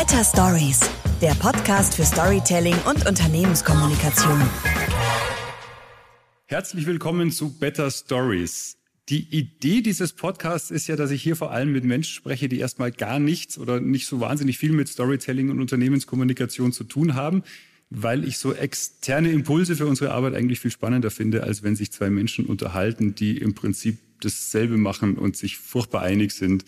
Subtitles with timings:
[0.00, 0.80] Better Stories,
[1.20, 4.40] der Podcast für Storytelling und Unternehmenskommunikation.
[6.46, 8.78] Herzlich willkommen zu Better Stories.
[9.10, 12.60] Die Idee dieses Podcasts ist ja, dass ich hier vor allem mit Menschen spreche, die
[12.60, 17.42] erstmal gar nichts oder nicht so wahnsinnig viel mit Storytelling und Unternehmenskommunikation zu tun haben,
[17.90, 21.92] weil ich so externe Impulse für unsere Arbeit eigentlich viel spannender finde, als wenn sich
[21.92, 26.64] zwei Menschen unterhalten, die im Prinzip dasselbe machen und sich furchtbar einig sind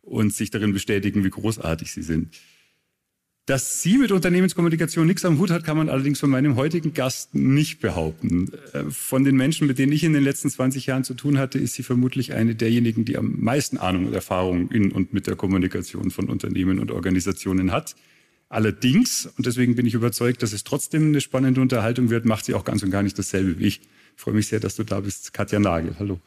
[0.00, 2.34] und sich darin bestätigen, wie großartig sie sind.
[3.46, 7.34] Dass sie mit Unternehmenskommunikation nichts am Hut hat, kann man allerdings von meinem heutigen Gast
[7.34, 8.52] nicht behaupten.
[8.72, 11.58] Äh, von den Menschen, mit denen ich in den letzten 20 Jahren zu tun hatte,
[11.58, 15.34] ist sie vermutlich eine derjenigen, die am meisten Ahnung und Erfahrung in und mit der
[15.34, 17.96] Kommunikation von Unternehmen und Organisationen hat.
[18.48, 22.54] Allerdings, und deswegen bin ich überzeugt, dass es trotzdem eine spannende Unterhaltung wird, macht sie
[22.54, 23.80] auch ganz und gar nicht dasselbe wie ich.
[24.14, 25.32] Ich freue mich sehr, dass du da bist.
[25.32, 26.20] Katja Nagel, hallo.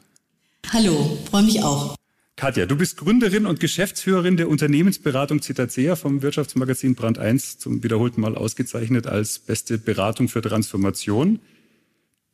[0.70, 1.96] Hallo, freue mich auch.
[2.38, 8.20] Katja, du bist Gründerin und Geschäftsführerin der Unternehmensberatung Citacea vom Wirtschaftsmagazin Brand 1 zum wiederholten
[8.20, 11.40] Mal ausgezeichnet als beste Beratung für Transformation.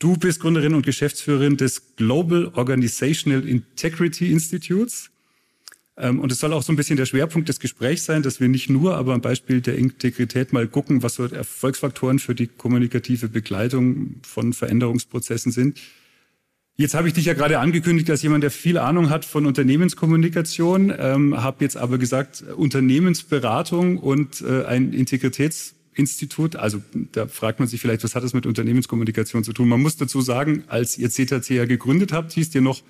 [0.00, 5.12] Du bist Gründerin und Geschäftsführerin des Global Organizational Integrity Institutes.
[5.96, 8.48] Ähm, und es soll auch so ein bisschen der Schwerpunkt des Gesprächs sein, dass wir
[8.48, 13.28] nicht nur, aber am Beispiel der Integrität mal gucken, was so Erfolgsfaktoren für die kommunikative
[13.28, 15.78] Begleitung von Veränderungsprozessen sind.
[16.76, 20.92] Jetzt habe ich dich ja gerade angekündigt als jemand, der viel Ahnung hat von Unternehmenskommunikation,
[20.98, 26.56] ähm, habe jetzt aber gesagt, Unternehmensberatung und äh, ein Integritätsinstitut.
[26.56, 29.68] Also da fragt man sich vielleicht, was hat das mit Unternehmenskommunikation zu tun?
[29.68, 32.82] Man muss dazu sagen, als ihr CTC ja gegründet habt, hieß ihr noch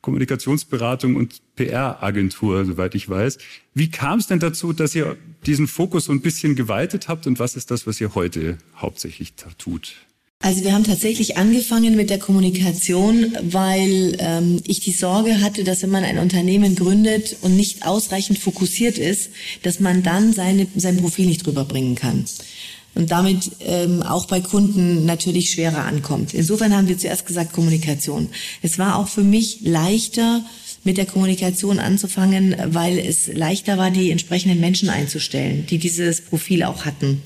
[0.00, 3.38] Kommunikationsberatung und PR-Agentur, soweit ich weiß.
[3.72, 7.40] Wie kam es denn dazu, dass ihr diesen Fokus so ein bisschen geweitet habt und
[7.40, 10.03] was ist das, was ihr heute hauptsächlich tut?
[10.44, 15.82] Also wir haben tatsächlich angefangen mit der Kommunikation, weil ähm, ich die Sorge hatte, dass
[15.82, 19.30] wenn man ein Unternehmen gründet und nicht ausreichend fokussiert ist,
[19.62, 22.26] dass man dann seine, sein Profil nicht rüberbringen kann
[22.94, 26.34] und damit ähm, auch bei Kunden natürlich schwerer ankommt.
[26.34, 28.28] Insofern haben wir zuerst gesagt Kommunikation.
[28.60, 30.44] Es war auch für mich leichter,
[30.84, 36.62] mit der Kommunikation anzufangen, weil es leichter war, die entsprechenden Menschen einzustellen, die dieses Profil
[36.62, 37.22] auch hatten.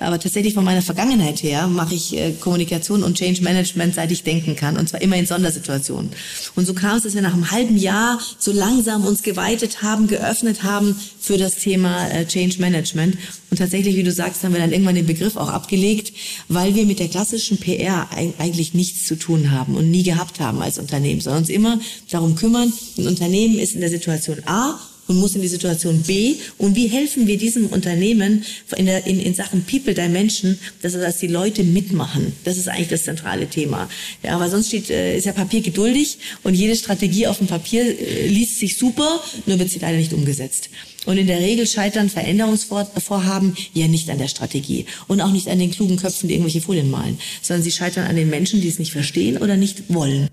[0.00, 4.22] Aber tatsächlich von meiner Vergangenheit her mache ich äh, Kommunikation und Change Management, seit ich
[4.22, 4.76] denken kann.
[4.76, 6.10] Und zwar immer in Sondersituationen.
[6.54, 10.06] Und so kam es, dass wir nach einem halben Jahr so langsam uns geweitet haben,
[10.06, 13.16] geöffnet haben für das Thema äh, Change Management.
[13.50, 16.12] Und tatsächlich, wie du sagst, haben wir dann irgendwann den Begriff auch abgelegt,
[16.48, 18.08] weil wir mit der klassischen PR
[18.38, 21.78] eigentlich nichts zu tun haben und nie gehabt haben als Unternehmen, sondern uns immer
[22.10, 26.34] darum kümmern, ein Unternehmen ist in der Situation A und muss in die Situation B.
[26.58, 28.44] Und wie helfen wir diesem Unternehmen
[28.76, 32.32] in, der, in, in Sachen People Dimension, dass, dass die Leute mitmachen?
[32.44, 33.88] Das ist eigentlich das zentrale Thema.
[34.22, 37.82] Ja, weil sonst steht, äh, ist ja Papier geduldig und jede Strategie auf dem Papier
[37.82, 40.70] äh, liest sich super, nur wird sie leider nicht umgesetzt.
[41.06, 45.60] Und in der Regel scheitern Veränderungsvorhaben ja nicht an der Strategie und auch nicht an
[45.60, 48.80] den klugen Köpfen, die irgendwelche Folien malen, sondern sie scheitern an den Menschen, die es
[48.80, 50.28] nicht verstehen oder nicht wollen.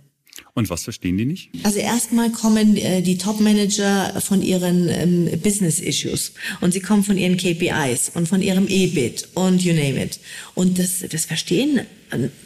[0.56, 1.50] Und was verstehen die nicht?
[1.64, 7.38] Also erstmal kommen äh, die Top-Manager von ihren ähm, Business-Issues und sie kommen von ihren
[7.38, 10.20] KPIs und von ihrem EBIT und you name it.
[10.54, 11.82] Und das, das verstehen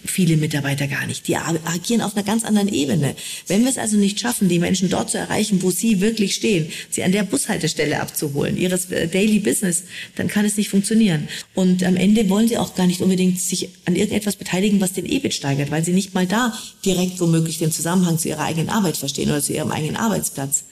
[0.05, 1.27] viele Mitarbeiter gar nicht.
[1.27, 3.15] Die agieren auf einer ganz anderen Ebene.
[3.47, 6.71] Wenn wir es also nicht schaffen, die Menschen dort zu erreichen, wo sie wirklich stehen,
[6.89, 9.83] sie an der Bushaltestelle abzuholen, ihres äh, Daily Business,
[10.15, 11.27] dann kann es nicht funktionieren.
[11.53, 15.05] Und am Ende wollen sie auch gar nicht unbedingt sich an irgendetwas beteiligen, was den
[15.05, 18.97] EBIT steigert, weil sie nicht mal da direkt womöglich den Zusammenhang zu ihrer eigenen Arbeit
[18.97, 20.65] verstehen oder zu ihrem eigenen Arbeitsplatz.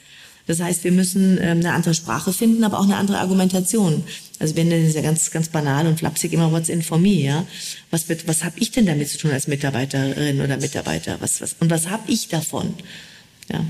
[0.47, 4.03] Das heißt, wir müssen ähm, eine andere Sprache finden, aber auch eine andere Argumentation.
[4.39, 7.21] Also wir nennen es ja ganz, ganz banal und flapsig immer What's in for me,
[7.21, 7.45] ja.
[7.89, 11.17] Was, wird, was habe ich denn damit zu tun als Mitarbeiterin oder Mitarbeiter?
[11.19, 12.73] Was, was, und was habe ich davon?
[13.51, 13.65] Ja.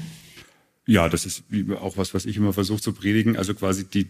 [0.87, 1.43] Ja, das ist
[1.81, 3.37] auch was, was ich immer versuche zu predigen.
[3.37, 4.07] Also quasi die,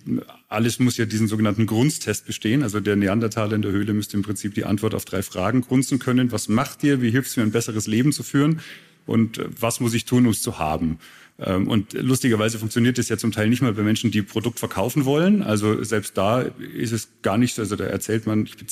[0.49, 2.63] alles muss ja diesen sogenannten Grunztest bestehen.
[2.63, 5.99] Also der Neandertaler in der Höhle müsste im Prinzip die Antwort auf drei Fragen grunzen
[5.99, 6.33] können.
[6.33, 7.01] Was macht ihr?
[7.01, 8.59] Wie hilft es mir, ein besseres Leben zu führen?
[9.05, 10.99] Und äh, was muss ich tun, um es zu haben?
[11.39, 15.05] Ähm, und lustigerweise funktioniert das ja zum Teil nicht mal bei Menschen, die Produkt verkaufen
[15.05, 15.43] wollen.
[15.43, 17.61] Also selbst da ist es gar nicht so.
[17.61, 18.67] Also da erzählt man, ich bin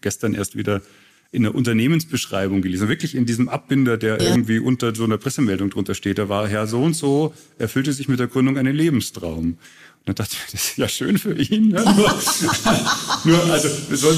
[0.00, 0.80] gestern erst wieder
[1.30, 4.30] in der Unternehmensbeschreibung gelesen, wirklich in diesem Abbinder, der ja.
[4.30, 6.16] irgendwie unter so einer Pressemeldung drunter steht.
[6.16, 9.44] Da war Herr so und so, erfüllte sich mit der Gründung einen Lebenstraum.
[9.48, 9.58] Und
[10.06, 11.68] dann dachte ich, das ist ja schön für ihn.
[11.68, 11.84] Ne?
[11.84, 12.18] Nur,
[13.24, 13.68] nur, also,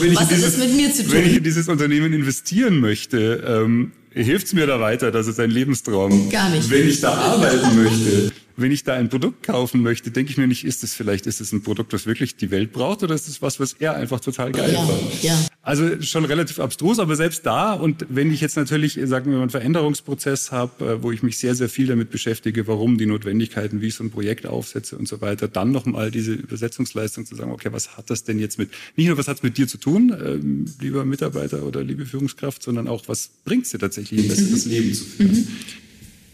[0.00, 4.66] wenn, ich in dieses, wenn ich in dieses Unternehmen investieren möchte, ähm, hilft es mir
[4.66, 6.70] da weiter, dass es ein Lebenstraum, Gar nicht.
[6.70, 10.46] wenn ich da arbeiten möchte, wenn ich da ein Produkt kaufen möchte, denke ich mir
[10.46, 13.28] nicht, ist es vielleicht, ist es ein Produkt, das wirklich die Welt braucht oder ist
[13.28, 15.22] es was, was er einfach total geil ja, fand?
[15.22, 15.38] Ja.
[15.62, 19.42] Also schon relativ abstrus, aber selbst da und wenn ich jetzt natürlich, sagen wir mal,
[19.42, 23.80] einen Veränderungsprozess habe, äh, wo ich mich sehr, sehr viel damit beschäftige, warum die Notwendigkeiten,
[23.80, 27.52] wie ich so ein Projekt aufsetze und so weiter, dann nochmal diese Übersetzungsleistung zu sagen,
[27.52, 29.78] okay, was hat das denn jetzt mit, nicht nur was hat es mit dir zu
[29.78, 34.28] tun, ähm, lieber Mitarbeiter oder liebe Führungskraft, sondern auch, was bringt es dir tatsächlich, ein
[34.28, 34.72] besseres mhm.
[34.72, 35.48] Leben zu führen?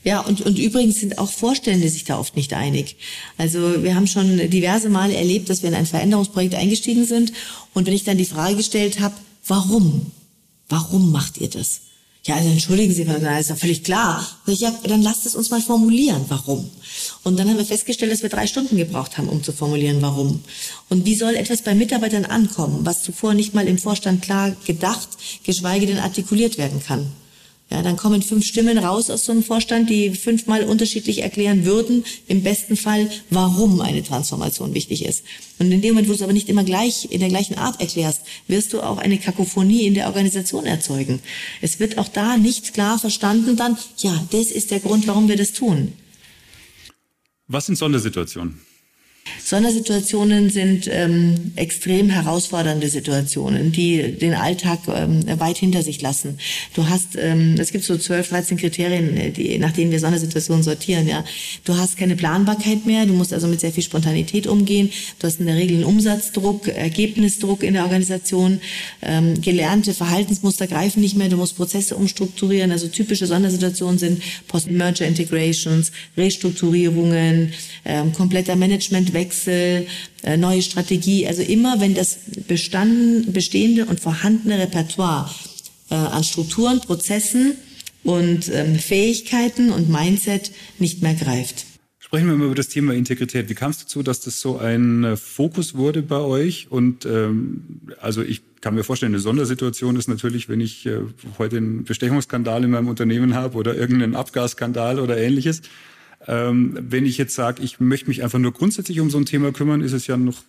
[0.06, 2.94] Ja, und, und übrigens sind auch Vorstände sich da oft nicht einig.
[3.38, 7.32] Also wir haben schon diverse Male erlebt, dass wir in ein Veränderungsprojekt eingestiegen sind
[7.75, 9.17] und wenn ich dann die Frage gestellt habe,
[9.49, 10.12] warum?
[10.69, 11.81] Warum macht ihr das?
[12.23, 14.25] Ja, also entschuldigen Sie, das ist ja völlig klar.
[14.47, 16.70] Ich, ja, dann lasst es uns mal formulieren, warum.
[17.25, 20.41] Und dann haben wir festgestellt, dass wir drei Stunden gebraucht haben, um zu formulieren, warum.
[20.88, 25.08] Und wie soll etwas bei Mitarbeitern ankommen, was zuvor nicht mal im Vorstand klar gedacht,
[25.43, 27.11] geschweige denn artikuliert werden kann?
[27.68, 32.04] Ja, dann kommen fünf Stimmen raus aus so einem Vorstand, die fünfmal unterschiedlich erklären würden,
[32.28, 35.24] im besten Fall, warum eine Transformation wichtig ist.
[35.58, 37.80] Und in dem Moment, wo du es aber nicht immer gleich in der gleichen Art
[37.80, 41.20] erklärst, wirst du auch eine Kakophonie in der Organisation erzeugen.
[41.60, 45.36] Es wird auch da nicht klar verstanden dann, ja, das ist der Grund, warum wir
[45.36, 45.92] das tun.
[47.48, 48.60] Was sind Sondersituationen?
[49.43, 56.38] Sondersituationen sind ähm, extrem herausfordernde Situationen, die den Alltag ähm, weit hinter sich lassen.
[56.75, 60.62] Du hast, ähm, es gibt so 12, 13 Kriterien, äh, die, nach denen wir Sondersituationen
[60.62, 61.06] sortieren.
[61.06, 61.25] Ja,
[61.64, 64.90] Du hast keine Planbarkeit mehr, du musst also mit sehr viel Spontanität umgehen.
[65.19, 68.61] Du hast in der Regel einen Umsatzdruck, Ergebnisdruck in der Organisation.
[69.02, 72.70] Ähm, gelernte Verhaltensmuster greifen nicht mehr, du musst Prozesse umstrukturieren.
[72.70, 77.52] Also typische Sondersituationen sind Post-Merger Integrations, Restrukturierungen,
[77.84, 79.86] ähm, kompletter Management Wechsel,
[80.22, 81.26] äh, neue Strategie.
[81.26, 85.28] Also immer, wenn das bestanden, bestehende und vorhandene Repertoire
[85.90, 87.54] äh, an Strukturen, Prozessen
[88.04, 91.66] und ähm, Fähigkeiten und Mindset nicht mehr greift.
[91.98, 93.48] Sprechen wir mal über das Thema Integrität.
[93.48, 96.69] Wie kam es dazu, dass das so ein äh, Fokus wurde bei euch?
[96.70, 101.00] Und ähm, also ich kann mir vorstellen, eine Sondersituation ist natürlich, wenn ich äh,
[101.38, 105.62] heute einen Bestechungsskandal in meinem Unternehmen habe oder irgendeinen Abgasskandal oder ähnliches.
[106.28, 109.52] Ähm, wenn ich jetzt sage, ich möchte mich einfach nur grundsätzlich um so ein Thema
[109.52, 110.43] kümmern, ist es ja noch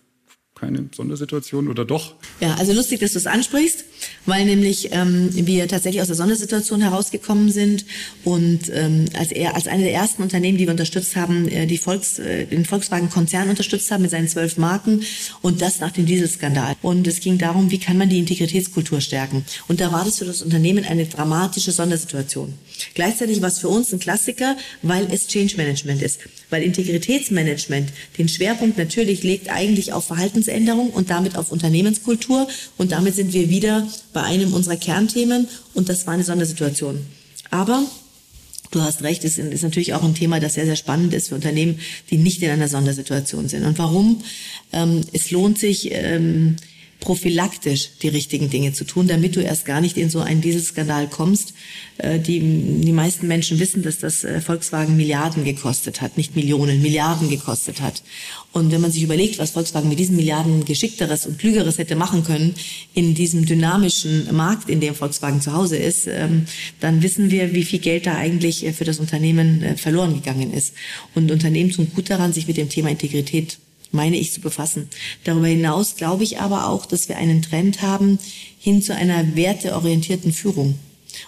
[0.58, 2.14] keine Sondersituation oder doch?
[2.40, 3.84] Ja, also lustig, dass du es ansprichst,
[4.26, 7.84] weil nämlich ähm, wir tatsächlich aus der Sondersituation herausgekommen sind
[8.24, 11.78] und ähm, als, er, als eine der ersten Unternehmen, die wir unterstützt haben, äh, die
[11.78, 15.02] Volks, äh, den Volkswagen-Konzern unterstützt haben mit seinen zwölf Marken
[15.42, 16.76] und das nach dem Dieselskandal.
[16.82, 19.44] Und es ging darum, wie kann man die Integritätskultur stärken.
[19.68, 22.54] Und da war das für das Unternehmen eine dramatische Sondersituation.
[22.94, 26.20] Gleichzeitig war es für uns ein Klassiker, weil es Change Management ist.
[26.50, 32.48] Weil Integritätsmanagement den Schwerpunkt natürlich legt eigentlich auf Verhaltensänderung und damit auf Unternehmenskultur.
[32.76, 35.48] Und damit sind wir wieder bei einem unserer Kernthemen.
[35.74, 37.04] Und das war eine Sondersituation.
[37.50, 37.84] Aber
[38.70, 41.34] Du hast recht, es ist natürlich auch ein Thema, das sehr, sehr spannend ist für
[41.34, 41.80] Unternehmen,
[42.10, 43.64] die nicht in einer Sondersituation sind.
[43.64, 44.22] Und warum?
[44.72, 46.56] Ähm, es lohnt sich, ähm,
[47.00, 51.06] prophylaktisch die richtigen Dinge zu tun, damit du erst gar nicht in so einen Dieselskandal
[51.06, 51.54] kommst.
[51.98, 56.82] Äh, die, die meisten Menschen wissen, dass das äh, Volkswagen Milliarden gekostet hat, nicht Millionen,
[56.82, 58.02] Milliarden gekostet hat.
[58.52, 62.24] Und wenn man sich überlegt, was Volkswagen mit diesen Milliarden geschickteres und klügeres hätte machen
[62.24, 62.54] können
[62.94, 66.46] in diesem dynamischen Markt, in dem Volkswagen zu Hause ist, ähm,
[66.80, 70.74] dann wissen wir, wie viel Geld da eigentlich äh, für das Unternehmen verloren gegangen ist.
[71.14, 73.58] Und Unternehmen tun gut daran, sich mit dem Thema Integrität
[73.92, 74.88] meine ich, zu befassen.
[75.24, 78.18] Darüber hinaus glaube ich aber auch, dass wir einen Trend haben
[78.58, 80.78] hin zu einer werteorientierten Führung.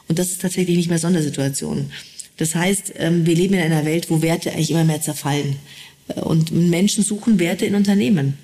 [0.08, 1.90] Und das ist tatsächlich nicht mehr Sondersituation.
[2.36, 5.56] Das heißt, ähm, wir leben in einer Welt, wo Werte eigentlich immer mehr zerfallen.
[6.08, 8.38] Äh, und Menschen suchen Werte in Unternehmen.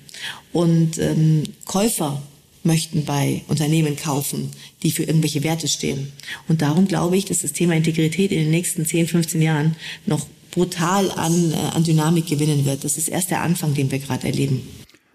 [0.53, 2.21] Und ähm, Käufer
[2.63, 4.51] möchten bei Unternehmen kaufen,
[4.83, 6.11] die für irgendwelche Werte stehen.
[6.47, 10.27] Und darum glaube ich, dass das Thema Integrität in den nächsten 10, 15 Jahren noch
[10.51, 12.83] brutal an, äh, an Dynamik gewinnen wird.
[12.83, 14.61] Das ist erst der Anfang, den wir gerade erleben.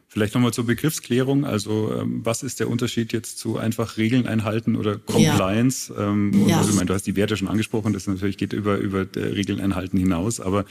[0.09, 1.47] Vielleicht nochmal zur Begriffsklärung.
[1.47, 5.93] Also ähm, was ist der Unterschied jetzt zu einfach Regeln einhalten oder Compliance?
[5.97, 6.11] Ja.
[6.11, 6.59] Ähm, ja.
[6.59, 9.59] Also, ich meine, du hast die Werte schon angesprochen, das natürlich geht über, über Regeln
[9.59, 10.39] einhalten hinaus.
[10.39, 10.67] Aber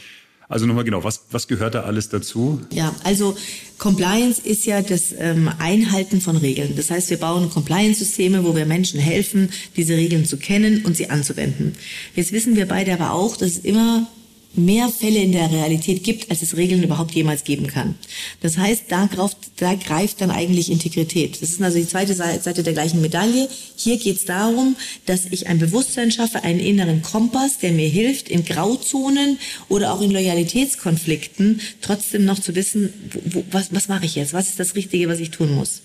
[0.51, 2.61] also nochmal genau, was, was gehört da alles dazu?
[2.73, 3.37] Ja, also
[3.77, 6.75] Compliance ist ja das ähm, Einhalten von Regeln.
[6.75, 11.09] Das heißt, wir bauen Compliance-Systeme, wo wir Menschen helfen, diese Regeln zu kennen und sie
[11.09, 11.73] anzuwenden.
[12.15, 14.07] Jetzt wissen wir beide aber auch, dass es immer
[14.53, 17.95] mehr Fälle in der Realität gibt, als es Regeln überhaupt jemals geben kann.
[18.41, 21.41] Das heißt, da greift, da greift dann eigentlich Integrität.
[21.41, 23.47] Das ist also die zweite Seite der gleichen Medaille.
[23.75, 28.29] Hier geht es darum, dass ich ein Bewusstsein schaffe, einen inneren Kompass, der mir hilft,
[28.29, 29.37] in Grauzonen
[29.69, 34.33] oder auch in Loyalitätskonflikten trotzdem noch zu wissen, wo, wo, was, was mache ich jetzt?
[34.33, 35.81] Was ist das Richtige, was ich tun muss?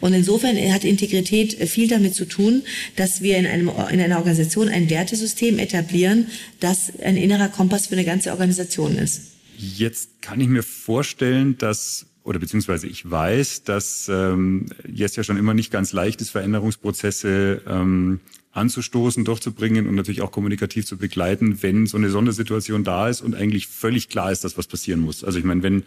[0.00, 2.62] Und insofern hat Integrität viel damit zu tun,
[2.96, 6.26] dass wir in, einem, in einer Organisation ein Wertesystem etablieren,
[6.60, 9.32] das ein innerer Kompass für eine ganze Organisation ist.
[9.58, 15.36] Jetzt kann ich mir vorstellen, dass oder beziehungsweise ich weiß, dass ähm, jetzt ja schon
[15.36, 18.18] immer nicht ganz leicht ist, Veränderungsprozesse ähm,
[18.50, 23.36] anzustoßen, durchzubringen und natürlich auch kommunikativ zu begleiten, wenn so eine Sondersituation da ist und
[23.36, 25.22] eigentlich völlig klar ist, dass was passieren muss.
[25.22, 25.84] Also ich meine, wenn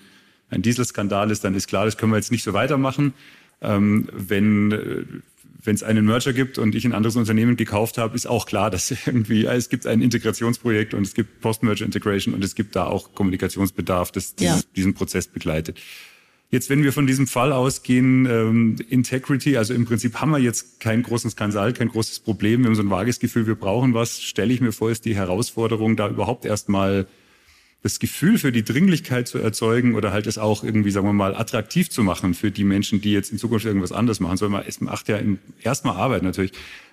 [0.50, 3.14] ein Dieselskandal ist, dann ist klar, das können wir jetzt nicht so weitermachen.
[3.62, 5.04] Ähm, wenn äh,
[5.62, 8.72] wenn es einen Merger gibt und ich ein anderes Unternehmen gekauft habe, ist auch klar,
[8.72, 12.86] dass irgendwie es gibt ein Integrationsprojekt und es gibt Post-Merger Integration und es gibt da
[12.86, 14.70] auch Kommunikationsbedarf, das dieses, ja.
[14.76, 15.80] diesen Prozess begleitet.
[16.52, 20.80] Jetzt, wenn wir von diesem Fall ausgehen, ähm, Integrity, also im Prinzip haben wir jetzt
[20.80, 24.22] keinen großen Skandal, kein großes Problem, wir haben so ein vages Gefühl, wir brauchen was,
[24.24, 27.06] stelle ich mir vor, ist die Herausforderung, da überhaupt erstmal
[27.82, 31.36] das Gefühl für die Dringlichkeit zu erzeugen oder halt es auch irgendwie, sagen wir mal,
[31.36, 34.54] attraktiv zu machen für die Menschen, die jetzt in Zukunft irgendwas anderes machen sollen.
[34.68, 35.20] Es macht ja
[35.62, 36.52] erstmal Arbeit natürlich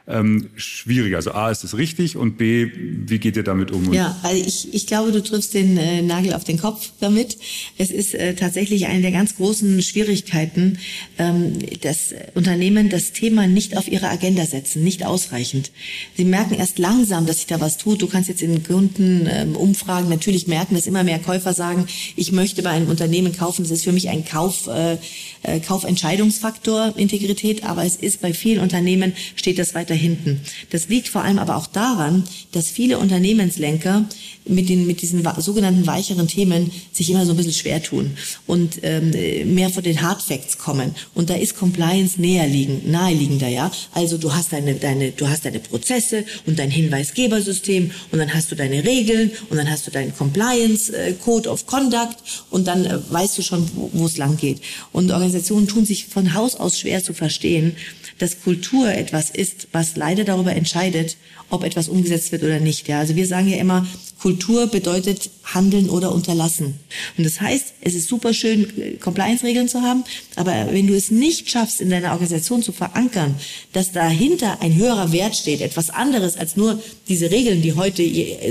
[0.08, 1.16] ähm, schwieriger.
[1.16, 3.92] Also A, ist es richtig und B, wie geht ihr damit um?
[3.92, 7.36] Ja, also ich, ich glaube, du triffst den äh, Nagel auf den Kopf damit.
[7.76, 10.78] Es ist äh, tatsächlich eine der ganz großen Schwierigkeiten,
[11.18, 15.72] ähm, dass Unternehmen das Thema nicht auf ihre Agenda setzen, nicht ausreichend.
[16.16, 18.00] Sie merken erst langsam, dass sich da was tut.
[18.00, 22.62] Du kannst jetzt in Kundenumfragen ähm, natürlich merken, dass immer mehr Käufer sagen, ich möchte
[22.62, 23.64] bei einem Unternehmen kaufen.
[23.64, 24.98] Das ist für mich ein Kauf, äh,
[25.42, 30.40] äh Kaufentscheidungsfaktor, Integrität, aber es ist bei vielen Unternehmen steht das weiter hinten.
[30.70, 34.04] Das liegt vor allem aber auch daran, dass viele Unternehmenslenker
[34.48, 38.80] mit, den, mit diesen sogenannten weicheren Themen sich immer so ein bisschen schwer tun und
[38.82, 40.94] ähm, mehr von den Hard Facts kommen.
[41.14, 43.70] Und da ist Compliance näher liegen, naheliegender, ja.
[43.92, 48.50] Also du hast deine, deine, du hast deine Prozesse und dein Hinweisgebersystem und dann hast
[48.52, 52.16] du deine Regeln und dann hast du deinen Compliance äh, Code of Conduct
[52.50, 54.60] und dann äh, weißt du schon, wo es lang geht.
[54.92, 57.76] Und Organisationen tun sich von Haus aus schwer zu verstehen,
[58.18, 61.16] dass Kultur etwas ist, was leider darüber entscheidet,
[61.50, 62.88] ob etwas umgesetzt wird oder nicht.
[62.88, 63.86] Ja, also wir sagen ja immer,
[64.18, 66.74] Kultur bedeutet handeln oder unterlassen.
[67.16, 70.04] Und das heißt, es ist super schön, Compliance-Regeln zu haben,
[70.34, 73.36] aber wenn du es nicht schaffst, in deiner Organisation zu verankern,
[73.72, 78.02] dass dahinter ein höherer Wert steht, etwas anderes als nur diese Regeln, die heute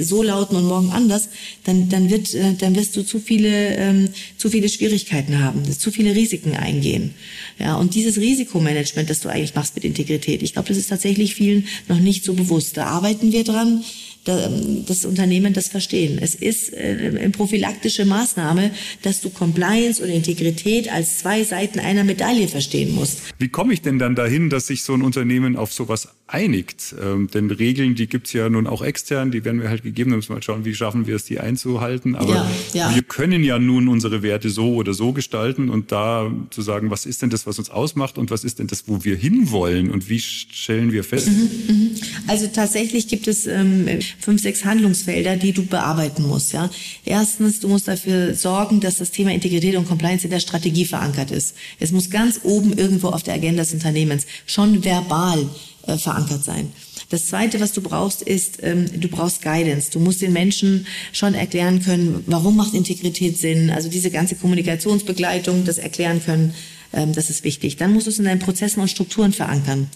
[0.04, 1.30] so lauten und morgen anders,
[1.64, 5.92] dann, dann wird, äh, dann wirst du zu viele, ähm, zu viele Schwierigkeiten haben, zu
[5.92, 7.16] viele Risiken eingehen.
[7.60, 11.36] Ja, und dieses Risikomanagement, das du eigentlich machst mit Integrität, ich glaube, das ist tatsächlich
[11.36, 12.78] vielen noch nicht so bewusst.
[12.78, 13.84] Da arbeiten wir dran
[14.26, 16.18] das Unternehmen das verstehen.
[16.20, 18.72] Es ist äh, eine prophylaktische Maßnahme,
[19.04, 23.20] dass du Compliance und Integrität als zwei Seiten einer Medaille verstehen musst.
[23.38, 26.96] Wie komme ich denn dann dahin, dass sich so ein Unternehmen auf sowas einigt?
[27.02, 30.16] Ähm, denn Regeln, die gibt's ja nun auch extern, die werden wir halt gegeben, da
[30.16, 32.16] müssen wir mal schauen, wie schaffen wir es, die einzuhalten.
[32.16, 32.96] Aber ja, ja.
[32.96, 37.06] wir können ja nun unsere Werte so oder so gestalten und da zu sagen, was
[37.06, 40.10] ist denn das, was uns ausmacht und was ist denn das, wo wir hinwollen und
[40.10, 41.28] wie stellen wir fest?
[41.28, 41.92] Mhm, mhm.
[42.28, 43.88] Also tatsächlich gibt es ähm,
[44.20, 46.54] fünf, sechs Handlungsfelder, die du bearbeiten musst.
[46.54, 46.72] Ja?
[47.06, 51.30] Erstens, du musst dafür sorgen, dass das Thema Integrität und Compliance in der Strategie verankert
[51.30, 51.56] ist.
[51.80, 55.48] Es muss ganz oben irgendwo auf der Agenda des Unternehmens schon verbal
[55.88, 56.72] äh, verankert sein.
[57.10, 59.92] Das Zweite, was du brauchst, ist, ähm, du brauchst Guidance.
[59.92, 63.70] Du musst den Menschen schon erklären können, warum macht Integrität Sinn.
[63.70, 66.54] Also diese ganze Kommunikationsbegleitung, das erklären können,
[66.94, 67.78] ähm, das ist wichtig.
[67.78, 69.88] Dann musst du es in deinen Prozessen und Strukturen verankern.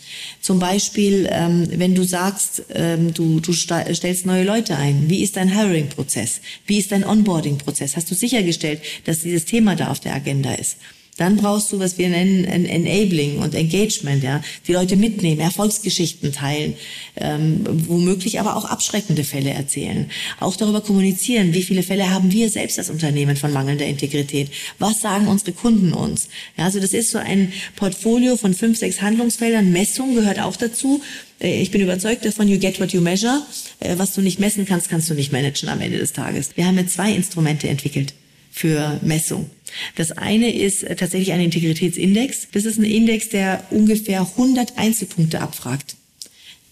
[0.41, 5.10] Zum Beispiel, ähm, wenn du sagst, ähm, du, du stellst neue Leute ein.
[5.10, 6.41] Wie ist dein Hiring-Prozess?
[6.67, 7.96] Wie ist dein Onboarding-Prozess?
[7.96, 10.77] Hast du sichergestellt, dass dieses Thema da auf der Agenda ist?
[11.20, 14.42] Dann brauchst du, was wir nennen, Enabling und Engagement, ja.
[14.68, 16.76] Die Leute mitnehmen, Erfolgsgeschichten teilen,
[17.18, 20.10] ähm, womöglich aber auch abschreckende Fälle erzählen.
[20.40, 24.50] Auch darüber kommunizieren, wie viele Fälle haben wir selbst als Unternehmen von mangelnder Integrität?
[24.80, 26.30] Was sagen unsere Kunden uns?
[26.58, 29.74] Ja, also das ist so ein Portfolio von fünf, sechs Handlungsfeldern.
[29.74, 31.02] Messung gehört auch dazu.
[31.42, 33.42] Äh, ich bin überzeugt davon, you get what you measure.
[33.82, 36.52] Äh, was du nicht messen kannst, kannst du nicht managen am Ende des Tages.
[36.56, 38.14] Wir haben jetzt zwei Instrumente entwickelt
[38.52, 39.50] für Messung.
[39.96, 42.48] Das eine ist äh, tatsächlich ein Integritätsindex.
[42.52, 45.96] Das ist ein Index, der ungefähr 100 Einzelpunkte abfragt,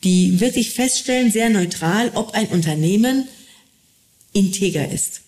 [0.03, 3.27] die wirklich feststellen, sehr neutral, ob ein Unternehmen
[4.33, 5.21] integer ist.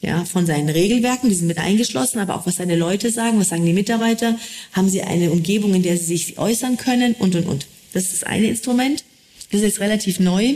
[0.00, 3.48] Ja, von seinen Regelwerken, die sind mit eingeschlossen, aber auch was seine Leute sagen, was
[3.48, 4.38] sagen die Mitarbeiter,
[4.72, 7.66] haben sie eine Umgebung, in der sie sich äußern können und, und, und.
[7.92, 9.02] Das ist das eine Instrument.
[9.50, 10.54] Das ist jetzt relativ neu.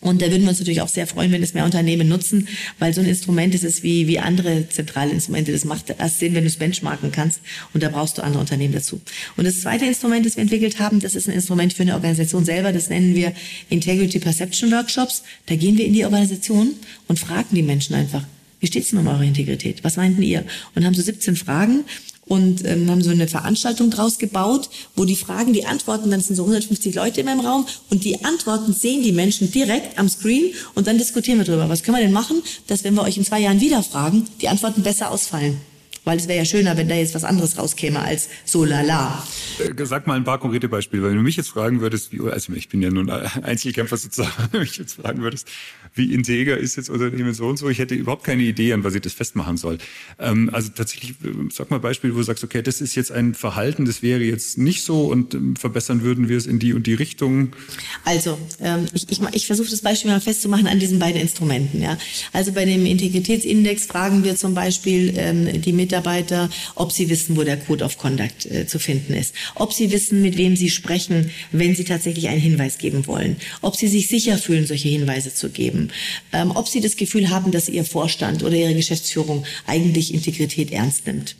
[0.00, 2.48] Und da würden wir uns natürlich auch sehr freuen, wenn es mehr Unternehmen nutzen,
[2.78, 5.52] weil so ein Instrument ist es wie, wie andere zentrale Instrumente.
[5.52, 7.40] Das macht erst Sinn, wenn du es benchmarken kannst.
[7.72, 9.00] Und da brauchst du andere Unternehmen dazu.
[9.36, 12.44] Und das zweite Instrument, das wir entwickelt haben, das ist ein Instrument für eine Organisation
[12.44, 12.72] selber.
[12.72, 13.32] Das nennen wir
[13.70, 15.22] Integrity Perception Workshops.
[15.46, 16.74] Da gehen wir in die Organisation
[17.08, 18.24] und fragen die Menschen einfach,
[18.60, 19.84] wie steht's denn um eure Integrität?
[19.84, 20.44] Was meinten ihr?
[20.74, 21.84] Und haben so 17 Fragen
[22.26, 26.36] und ähm, haben so eine Veranstaltung draus gebaut, wo die Fragen, die Antworten, dann sind
[26.36, 30.52] so 150 Leute in meinem Raum und die Antworten sehen die Menschen direkt am Screen
[30.74, 31.68] und dann diskutieren wir drüber.
[31.68, 34.48] Was können wir denn machen, dass wenn wir euch in zwei Jahren wieder fragen, die
[34.48, 35.60] Antworten besser ausfallen?
[36.04, 39.26] Weil es wäre ja schöner, wenn da jetzt was anderes rauskäme als so lala.
[39.58, 41.02] Äh, sag mal ein paar konkrete Beispiele.
[41.02, 43.08] Wenn du mich jetzt fragen würdest, wie, also ich bin ja nun
[43.42, 45.48] Einzelkämpfer sozusagen, wenn du mich jetzt fragen würdest,
[45.94, 48.94] wie integer ist jetzt Unternehmen so und so, ich hätte überhaupt keine Idee, an was
[48.94, 49.78] ich das festmachen soll.
[50.18, 53.34] Ähm, also tatsächlich, äh, sag mal Beispiele, wo du sagst, okay, das ist jetzt ein
[53.34, 56.86] Verhalten, das wäre jetzt nicht so und ähm, verbessern würden wir es in die und
[56.86, 57.52] die Richtung.
[58.04, 61.80] Also, ähm, ich, ich, ich versuche das Beispiel mal festzumachen an diesen beiden Instrumenten.
[61.80, 61.96] Ja.
[62.34, 67.36] Also bei dem Integritätsindex fragen wir zum Beispiel ähm, die Mitarbeiter, Mitarbeiter, ob sie wissen,
[67.36, 70.70] wo der Code of Conduct äh, zu finden ist, ob sie wissen, mit wem sie
[70.70, 75.32] sprechen, wenn sie tatsächlich einen Hinweis geben wollen, ob sie sich sicher fühlen, solche Hinweise
[75.32, 75.90] zu geben,
[76.32, 81.06] ähm, ob sie das Gefühl haben, dass ihr Vorstand oder ihre Geschäftsführung eigentlich Integrität ernst
[81.06, 81.36] nimmt.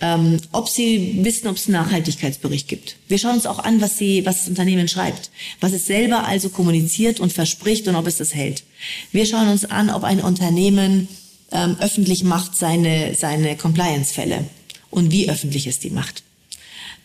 [0.00, 2.96] Ähm, ob sie wissen, ob es einen Nachhaltigkeitsbericht gibt.
[3.08, 5.30] Wir schauen uns auch an, was, sie, was das Unternehmen schreibt,
[5.60, 8.64] was es selber also kommuniziert und verspricht und ob es das hält.
[9.12, 11.08] Wir schauen uns an, ob ein Unternehmen
[11.52, 14.44] ähm, öffentlich macht seine, seine Compliance-Fälle
[14.90, 16.22] und wie öffentlich es die macht.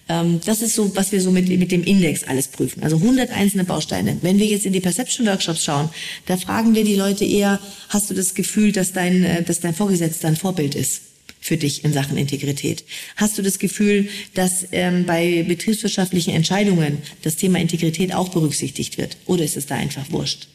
[0.08, 2.84] Ähm, das ist so, was wir so mit, mit dem Index alles prüfen.
[2.84, 4.18] Also 100 einzelne Bausteine.
[4.22, 5.90] Wenn wir jetzt in die Perception Workshops schauen,
[6.28, 7.60] da fragen wir die Leute eher,
[7.90, 11.02] hast du das Gefühl, dass dein, äh, dass dein Vorgesetzter ein Vorbild ist?
[11.46, 12.84] für dich in Sachen Integrität?
[13.18, 19.18] Hast du das Gefühl, dass ähm, bei betriebswirtschaftlichen Entscheidungen das Thema Integrität auch berücksichtigt wird?
[19.28, 20.48] Oder ist es da einfach wurscht?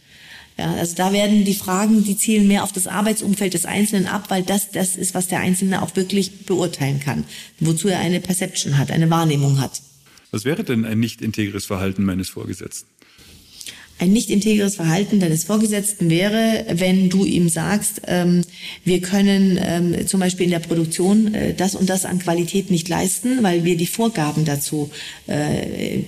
[0.61, 4.27] Ja, also da werden die Fragen, die zielen mehr auf das Arbeitsumfeld des Einzelnen ab,
[4.29, 7.25] weil das das ist, was der Einzelne auch wirklich beurteilen kann,
[7.61, 9.81] wozu er eine Perception hat, eine Wahrnehmung hat.
[10.33, 12.87] Was wäre denn ein nicht integres Verhalten meines Vorgesetzten?
[14.01, 18.41] Ein nicht integres Verhalten deines Vorgesetzten wäre, wenn du ihm sagst, ähm,
[18.83, 22.89] wir können ähm, zum Beispiel in der Produktion äh, das und das an Qualität nicht
[22.89, 24.91] leisten, weil wir die Vorgaben dazu
[25.27, 25.99] äh,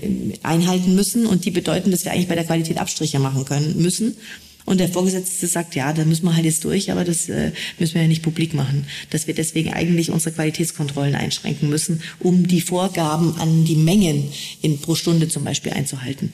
[0.43, 4.17] einhalten müssen und die bedeuten, dass wir eigentlich bei der Qualität Abstriche machen können müssen.
[4.65, 7.97] Und der Vorgesetzte sagt, ja, da müssen wir halt jetzt durch, aber das äh, müssen
[7.97, 8.87] wir ja nicht publik machen.
[9.11, 14.31] Dass wir deswegen eigentlich unsere Qualitätskontrollen einschränken müssen, um die Vorgaben an die Mengen
[14.63, 16.33] in, pro Stunde zum Beispiel einzuhalten.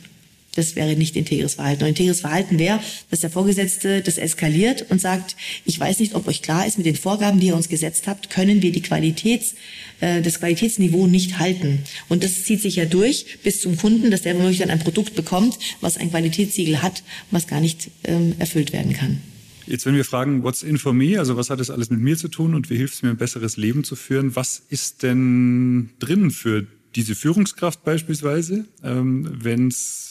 [0.59, 1.85] Das wäre nicht integres Verhalten.
[1.85, 6.27] Und integres Verhalten wäre, dass der Vorgesetzte das eskaliert und sagt, ich weiß nicht, ob
[6.27, 9.55] euch klar ist, mit den Vorgaben, die ihr uns gesetzt habt, können wir die Qualitäts,
[10.01, 11.85] äh, das Qualitätsniveau nicht halten.
[12.09, 15.15] Und das zieht sich ja durch bis zum Kunden, dass der womöglich dann ein Produkt
[15.15, 19.21] bekommt, was ein Qualitätssiegel hat, was gar nicht ähm, erfüllt werden kann.
[19.69, 22.17] Jetzt, wenn wir fragen, what's in for me, also was hat das alles mit mir
[22.17, 25.91] zu tun und wie hilft es mir, ein besseres Leben zu führen, was ist denn
[26.01, 30.08] drin für diese Führungskraft beispielsweise, ähm, wenn es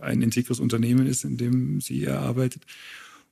[0.00, 2.62] ein integres Unternehmen ist, in dem sie erarbeitet.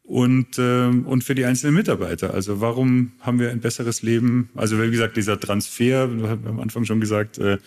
[0.04, 2.34] Und, äh, und für die einzelnen Mitarbeiter.
[2.34, 4.50] Also warum haben wir ein besseres Leben?
[4.54, 7.58] Also wie gesagt, dieser Transfer, wir haben am Anfang schon gesagt, äh,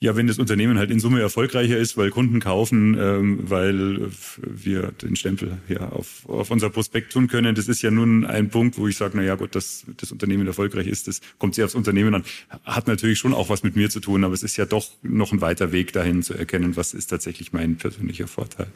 [0.00, 4.92] ja, wenn das Unternehmen halt in Summe erfolgreicher ist, weil Kunden kaufen, ähm, weil wir
[4.92, 8.78] den Stempel ja auf, auf unser Prospekt tun können, das ist ja nun ein Punkt,
[8.78, 11.74] wo ich sage, na ja, gut, dass das Unternehmen erfolgreich ist, das kommt sehr aufs
[11.74, 12.24] Unternehmen an.
[12.64, 15.32] Hat natürlich schon auch was mit mir zu tun, aber es ist ja doch noch
[15.32, 18.68] ein weiter Weg dahin zu erkennen, was ist tatsächlich mein persönlicher Vorteil.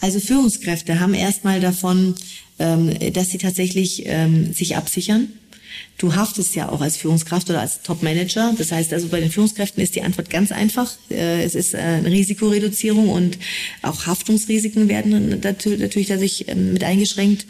[0.00, 2.14] Also Führungskräfte haben erstmal davon,
[2.60, 5.28] ähm, dass sie tatsächlich ähm, sich absichern
[5.98, 8.54] Du haftest ja auch als Führungskraft oder als Top-Manager.
[8.58, 10.92] Das heißt also, bei den Führungskräften ist die Antwort ganz einfach.
[11.10, 13.38] Äh, es ist eine Risikoreduzierung und
[13.80, 17.46] auch Haftungsrisiken werden natürlich dadurch ähm, mit eingeschränkt.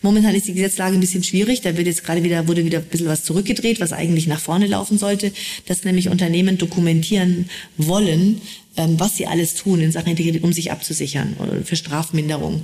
[0.00, 1.60] Momentan ist die Gesetzlage ein bisschen schwierig.
[1.60, 4.66] Da wird jetzt gerade wieder, wurde wieder ein bisschen was zurückgedreht, was eigentlich nach vorne
[4.66, 5.32] laufen sollte,
[5.66, 8.40] dass nämlich Unternehmen dokumentieren wollen,
[8.78, 12.62] ähm, was sie alles tun in Sachen Integrität, um sich abzusichern oder für Strafminderung.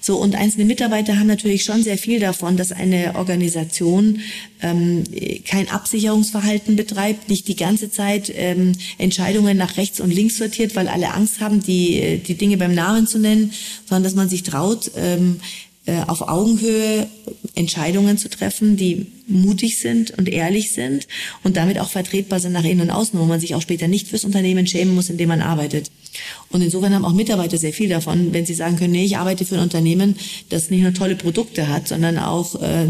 [0.00, 4.20] So, und einzelne Mitarbeiter haben natürlich schon sehr viel davon, dass eine Organisation
[4.62, 5.04] ähm,
[5.46, 10.88] kein Absicherungsverhalten betreibt, nicht die ganze Zeit ähm, Entscheidungen nach rechts und links sortiert, weil
[10.88, 13.52] alle Angst haben, die, die Dinge beim Namen zu nennen,
[13.86, 15.73] sondern dass man sich traut, ähm, äh,
[16.06, 17.06] auf Augenhöhe
[17.54, 21.06] Entscheidungen zu treffen, die mutig sind und ehrlich sind
[21.42, 24.08] und damit auch vertretbar sind nach innen und außen, wo man sich auch später nicht
[24.08, 25.90] fürs Unternehmen schämen muss, in dem man arbeitet.
[26.50, 29.44] Und insofern haben auch Mitarbeiter sehr viel davon, wenn sie sagen können, nee, ich arbeite
[29.44, 30.16] für ein Unternehmen,
[30.48, 32.86] das nicht nur tolle Produkte hat, sondern auch äh,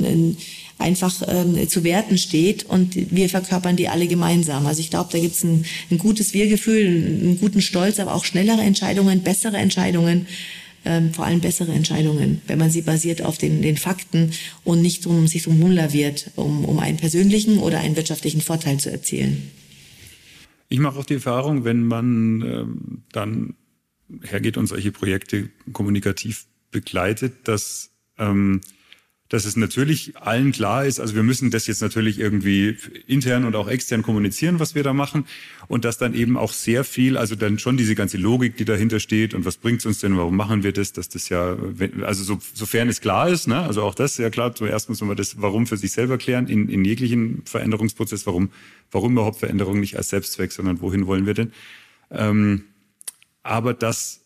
[0.78, 4.66] einfach äh, zu Werten steht und wir verkörpern die alle gemeinsam.
[4.66, 8.24] Also ich glaube, da gibt es ein, ein gutes Wir-Gefühl, einen guten Stolz, aber auch
[8.24, 10.26] schnellere Entscheidungen, bessere Entscheidungen
[10.84, 14.32] ähm, vor allem bessere Entscheidungen, wenn man sie basiert auf den, den Fakten
[14.64, 18.90] und nicht drum, sich drum rumlaviert, um, um einen persönlichen oder einen wirtschaftlichen Vorteil zu
[18.90, 19.50] erzielen.
[20.68, 23.54] Ich mache auch die Erfahrung, wenn man ähm, dann
[24.22, 28.60] hergeht und solche Projekte kommunikativ begleitet, dass ähm,
[29.34, 32.76] dass es natürlich allen klar ist, also wir müssen das jetzt natürlich irgendwie
[33.08, 35.26] intern und auch extern kommunizieren, was wir da machen.
[35.66, 39.00] Und dass dann eben auch sehr viel, also dann schon diese ganze Logik, die dahinter
[39.00, 41.56] steht und was bringt's uns denn, warum machen wir das, dass das ja,
[42.02, 45.00] also so, sofern es klar ist, ne, also auch das ist ja klar, zuerst muss
[45.00, 48.50] man das Warum für sich selber klären in, in jeglichen Veränderungsprozess, warum,
[48.92, 49.80] warum überhaupt Veränderung?
[49.80, 51.52] Nicht als Selbstzweck, sondern wohin wollen wir denn?
[52.12, 52.66] Ähm,
[53.42, 54.23] aber das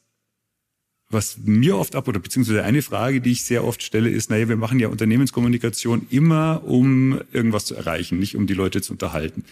[1.11, 4.49] was mir oft ab, oder beziehungsweise eine Frage, die ich sehr oft stelle, ist, naja,
[4.49, 9.44] wir machen ja Unternehmenskommunikation immer, um irgendwas zu erreichen, nicht um die Leute zu unterhalten.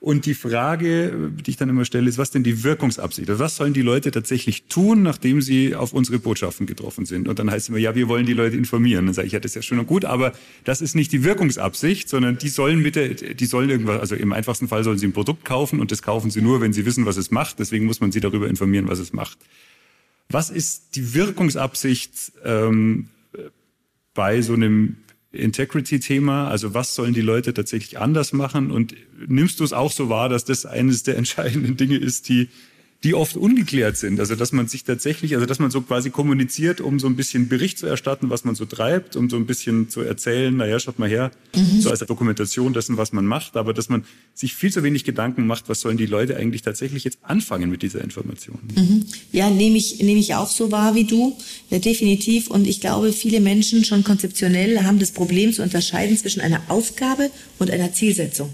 [0.00, 3.30] Und die Frage, die ich dann immer stelle, ist, was denn die Wirkungsabsicht?
[3.30, 7.28] Also was sollen die Leute tatsächlich tun, nachdem sie auf unsere Botschaften getroffen sind?
[7.28, 9.06] Und dann heißt es immer, ja, wir wollen die Leute informieren.
[9.06, 10.32] Dann sage ich, ja, das ist ja schön und gut, aber
[10.64, 14.32] das ist nicht die Wirkungsabsicht, sondern die sollen mit der, die sollen irgendwas, also im
[14.32, 17.06] einfachsten Fall sollen sie ein Produkt kaufen und das kaufen sie nur, wenn sie wissen,
[17.06, 17.60] was es macht.
[17.60, 19.38] Deswegen muss man sie darüber informieren, was es macht.
[20.32, 23.08] Was ist die Wirkungsabsicht ähm,
[24.14, 24.96] bei so einem
[25.32, 26.48] Integrity-Thema?
[26.48, 28.70] Also was sollen die Leute tatsächlich anders machen?
[28.70, 28.94] Und
[29.26, 32.48] nimmst du es auch so wahr, dass das eines der entscheidenden Dinge ist, die
[33.04, 34.20] die oft ungeklärt sind.
[34.20, 37.48] Also dass man sich tatsächlich, also dass man so quasi kommuniziert, um so ein bisschen
[37.48, 40.98] Bericht zu erstatten, was man so treibt, um so ein bisschen zu erzählen, naja, schaut
[40.98, 41.80] mal her, mhm.
[41.80, 45.46] so als Dokumentation dessen, was man macht, aber dass man sich viel zu wenig Gedanken
[45.46, 48.58] macht, was sollen die Leute eigentlich tatsächlich jetzt anfangen mit dieser Information.
[48.74, 49.06] Mhm.
[49.32, 51.36] Ja, nehme ich, nehme ich auch so wahr wie du,
[51.70, 52.48] ja, definitiv.
[52.48, 57.30] Und ich glaube, viele Menschen schon konzeptionell haben das Problem zu unterscheiden zwischen einer Aufgabe
[57.58, 58.50] und einer Zielsetzung.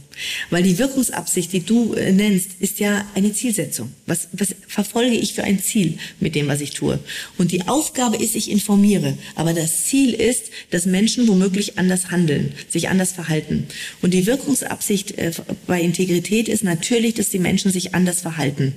[0.50, 3.92] Weil die Wirkungsabsicht, die du äh, nennst, ist ja eine Zielsetzung.
[4.06, 6.98] Was, was verfolge ich für ein Ziel mit dem, was ich tue?
[7.36, 9.16] Und die Aufgabe ist, ich informiere.
[9.34, 13.66] Aber das Ziel ist, dass Menschen womöglich anders handeln, sich anders verhalten.
[14.02, 15.32] Und die Wirkungsabsicht äh,
[15.66, 18.74] bei Integrität ist natürlich, dass die Menschen sich anders verhalten.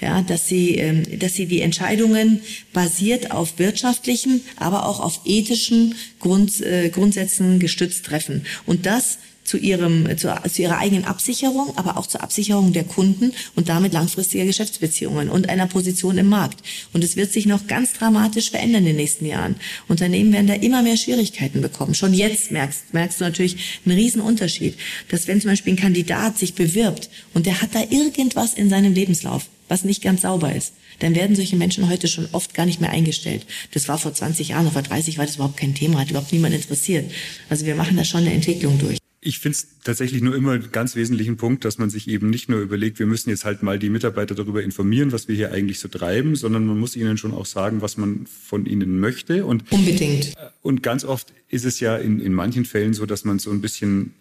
[0.00, 2.40] Ja, dass sie, ähm, dass sie die Entscheidungen
[2.72, 8.44] basiert auf wirtschaftlichen, aber auch auf ethischen Grund, äh, Grundsätzen gestützt treffen.
[8.66, 13.32] Und das zu, ihrem, zu, zu ihrer eigenen Absicherung, aber auch zur Absicherung der Kunden
[13.54, 16.62] und damit langfristiger Geschäftsbeziehungen und einer Position im Markt.
[16.92, 19.56] Und es wird sich noch ganz dramatisch verändern in den nächsten Jahren.
[19.88, 21.94] Unternehmen werden da immer mehr Schwierigkeiten bekommen.
[21.94, 24.76] Schon jetzt merkst, merkst du natürlich einen riesen Unterschied,
[25.08, 28.94] dass wenn zum Beispiel ein Kandidat sich bewirbt und der hat da irgendwas in seinem
[28.94, 32.80] Lebenslauf, was nicht ganz sauber ist, dann werden solche Menschen heute schon oft gar nicht
[32.80, 33.46] mehr eingestellt.
[33.72, 36.54] Das war vor 20 Jahren, vor 30 war das überhaupt kein Thema, hat überhaupt niemand
[36.54, 37.10] interessiert.
[37.48, 39.01] Also wir machen da schon eine Entwicklung durch.
[39.24, 42.48] Ich finde es tatsächlich nur immer einen ganz wesentlichen Punkt, dass man sich eben nicht
[42.48, 45.78] nur überlegt, wir müssen jetzt halt mal die Mitarbeiter darüber informieren, was wir hier eigentlich
[45.78, 49.46] so treiben, sondern man muss ihnen schon auch sagen, was man von ihnen möchte.
[49.46, 50.34] Und, Unbedingt.
[50.60, 53.60] Und ganz oft ist es ja in, in manchen Fällen so, dass man so ein
[53.60, 54.12] bisschen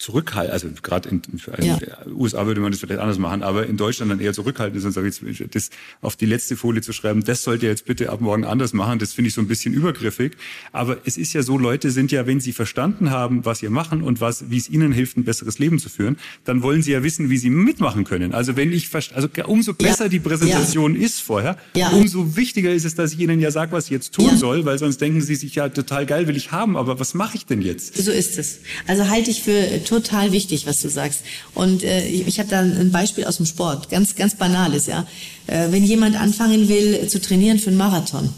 [0.00, 1.78] zurückhalten, also gerade in, in ja.
[2.06, 4.92] USA würde man das vielleicht anders machen, aber in Deutschland dann eher zurückhalten ist und
[4.92, 5.22] sagen, jetzt,
[5.54, 5.68] das
[6.00, 8.98] auf die letzte Folie zu schreiben, das sollt ihr jetzt bitte ab morgen anders machen,
[8.98, 10.32] das finde ich so ein bisschen übergriffig.
[10.72, 14.02] Aber es ist ja so, Leute sind ja, wenn sie verstanden haben, was ihr machen
[14.02, 17.02] und was, wie es ihnen hilft, ein besseres Leben zu führen, dann wollen sie ja
[17.02, 18.32] wissen, wie sie mitmachen können.
[18.32, 20.08] Also wenn ich, also umso besser ja.
[20.08, 21.04] die Präsentation ja.
[21.04, 21.58] ist vorher,
[21.92, 24.78] umso wichtiger ist es, dass ich ihnen ja sage, was ich jetzt tun soll, weil
[24.78, 27.60] sonst denken sie sich ja total geil, will ich haben, aber was mache ich denn
[27.60, 27.98] jetzt?
[27.98, 28.60] So ist es.
[28.86, 31.22] Also halte ich für total wichtig, was du sagst.
[31.54, 35.06] Und äh, ich, ich habe da ein Beispiel aus dem Sport, ganz, ganz banales, ja.
[35.46, 38.32] Äh, wenn jemand anfangen will zu trainieren für einen Marathon,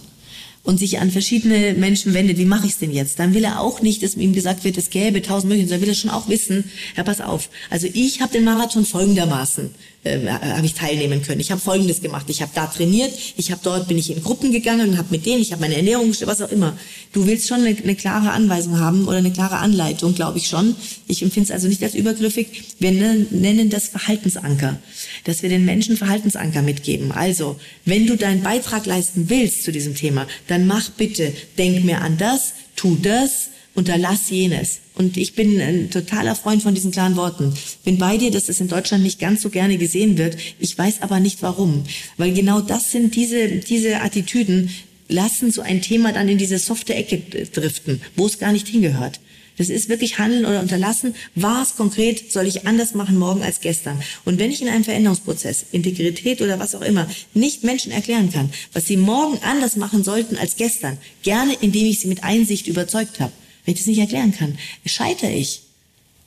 [0.65, 3.19] und sich an verschiedene Menschen wendet, wie mache ich es denn jetzt?
[3.19, 5.89] Dann will er auch nicht, dass ihm gesagt wird, es gäbe tausend Möglichkeiten, sondern will
[5.89, 6.65] er schon auch wissen,
[6.97, 7.49] ja, pass auf.
[7.71, 9.71] Also ich habe den Marathon folgendermaßen
[10.05, 11.41] äh, habe ich teilnehmen können.
[11.41, 12.27] Ich habe Folgendes gemacht.
[12.29, 15.27] Ich habe da trainiert, ich habe dort bin ich in Gruppen gegangen und habe mit
[15.27, 16.77] denen, ich habe meine Ernährung was auch immer.
[17.13, 20.75] Du willst schon eine, eine klare Anweisung haben oder eine klare Anleitung, glaube ich schon.
[21.07, 22.49] Ich empfinde es also nicht als übergriffig.
[22.79, 24.79] Wir nennen das Verhaltensanker,
[25.25, 27.13] dass wir den Menschen Verhaltensanker mitgeben.
[27.13, 32.01] Also, wenn du deinen Beitrag leisten willst zu diesem Thema, dann mach bitte, denk mir
[32.01, 34.81] an das, tu das, unterlass jenes.
[34.95, 37.55] Und ich bin ein totaler Freund von diesen klaren Worten.
[37.85, 40.37] Bin bei dir, dass es in Deutschland nicht ganz so gerne gesehen wird.
[40.59, 41.85] Ich weiß aber nicht warum.
[42.19, 44.71] Weil genau das sind diese, diese Attitüden,
[45.09, 49.21] lassen so ein Thema dann in diese softe Ecke driften, wo es gar nicht hingehört.
[49.63, 51.15] Das ist wirklich Handeln oder Unterlassen.
[51.37, 54.03] Was konkret soll ich anders machen morgen als gestern?
[54.25, 58.51] Und wenn ich in einem Veränderungsprozess, Integrität oder was auch immer, nicht Menschen erklären kann,
[58.73, 63.21] was sie morgen anders machen sollten als gestern, gerne indem ich sie mit Einsicht überzeugt
[63.21, 63.33] habe,
[63.65, 65.61] wenn ich das nicht erklären kann, scheitere ich.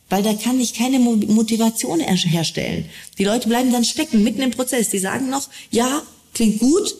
[0.10, 2.86] Weil da kann ich keine Motivation herstellen.
[3.18, 4.92] Die Leute bleiben dann stecken, mitten im Prozess.
[4.92, 6.96] Die sagen noch, ja, klingt gut.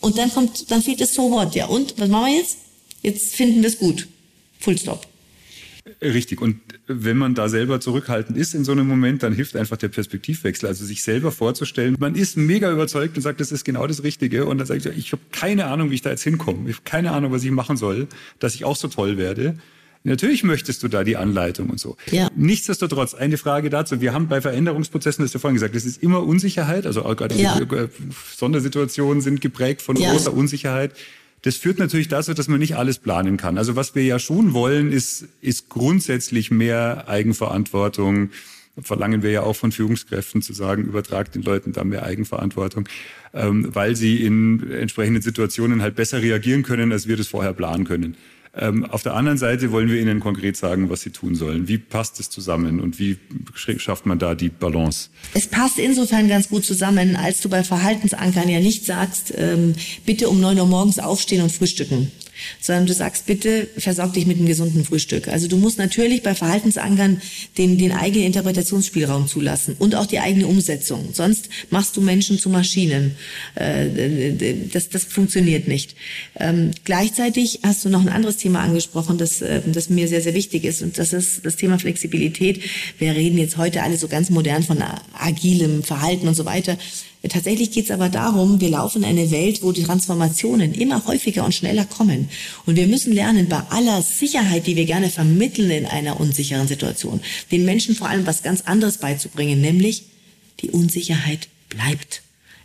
[0.00, 1.56] Und dann kommt, dann fehlt das so Wort.
[1.56, 1.94] Ja, und?
[1.98, 2.58] Was machen wir jetzt?
[3.02, 4.06] Jetzt finden wir es gut.
[4.60, 5.09] Full stop.
[6.02, 6.40] Richtig.
[6.40, 9.88] Und wenn man da selber zurückhaltend ist in so einem Moment, dann hilft einfach der
[9.88, 10.68] Perspektivwechsel.
[10.68, 14.46] Also sich selber vorzustellen, man ist mega überzeugt und sagt, das ist genau das Richtige.
[14.46, 16.68] Und dann sage ich, ich habe keine Ahnung, wie ich da jetzt hinkomme.
[16.68, 19.56] Ich habe keine Ahnung, was ich machen soll, dass ich auch so toll werde.
[20.02, 21.96] Natürlich möchtest du da die Anleitung und so.
[22.10, 22.28] Ja.
[22.34, 24.00] Nichtsdestotrotz, eine Frage dazu.
[24.00, 26.86] Wir haben bei Veränderungsprozessen, das du vorhin gesagt, es ist immer Unsicherheit.
[26.86, 27.58] Also gerade ja.
[27.58, 27.88] Äh,
[28.34, 30.10] Sondersituationen sind geprägt von ja.
[30.10, 30.94] großer Unsicherheit.
[31.42, 33.56] Das führt natürlich dazu, dass man nicht alles planen kann.
[33.56, 38.30] Also was wir ja schon wollen, ist, ist grundsätzlich mehr Eigenverantwortung.
[38.82, 42.88] Verlangen wir ja auch von Führungskräften zu sagen, übertragt den Leuten da mehr Eigenverantwortung,
[43.34, 47.84] ähm, weil sie in entsprechenden Situationen halt besser reagieren können, als wir das vorher planen
[47.84, 48.16] können.
[48.56, 51.68] Ähm, auf der anderen Seite wollen wir ihnen konkret sagen, was sie tun sollen.
[51.68, 53.18] Wie passt es zusammen und wie
[53.54, 55.10] schafft man da die Balance?
[55.34, 60.28] Es passt insofern ganz gut zusammen, als du bei Verhaltensankern ja nicht sagst, ähm, bitte
[60.28, 62.10] um neun Uhr morgens aufstehen und frühstücken
[62.60, 65.28] sondern du sagst, bitte versorg dich mit einem gesunden Frühstück.
[65.28, 67.20] Also du musst natürlich bei Verhaltensankern
[67.58, 71.10] den, den eigenen Interpretationsspielraum zulassen und auch die eigene Umsetzung.
[71.12, 73.16] Sonst machst du Menschen zu Maschinen.
[73.54, 75.94] Äh, das, das funktioniert nicht.
[76.38, 80.34] Ähm, gleichzeitig hast du noch ein anderes Thema angesprochen, das, äh, das mir sehr, sehr
[80.34, 82.62] wichtig ist und das ist das Thema Flexibilität.
[82.98, 84.82] Wir reden jetzt heute alle so ganz modern von
[85.18, 86.76] agilem Verhalten und so weiter.
[87.28, 91.44] Tatsächlich geht es aber darum, wir laufen in eine Welt, wo die Transformationen immer häufiger
[91.44, 92.30] und schneller kommen.
[92.64, 97.20] Und wir müssen lernen, bei aller Sicherheit, die wir gerne vermitteln in einer unsicheren Situation,
[97.52, 100.04] den Menschen vor allem was ganz anderes beizubringen, nämlich
[100.60, 102.22] die Unsicherheit bleibt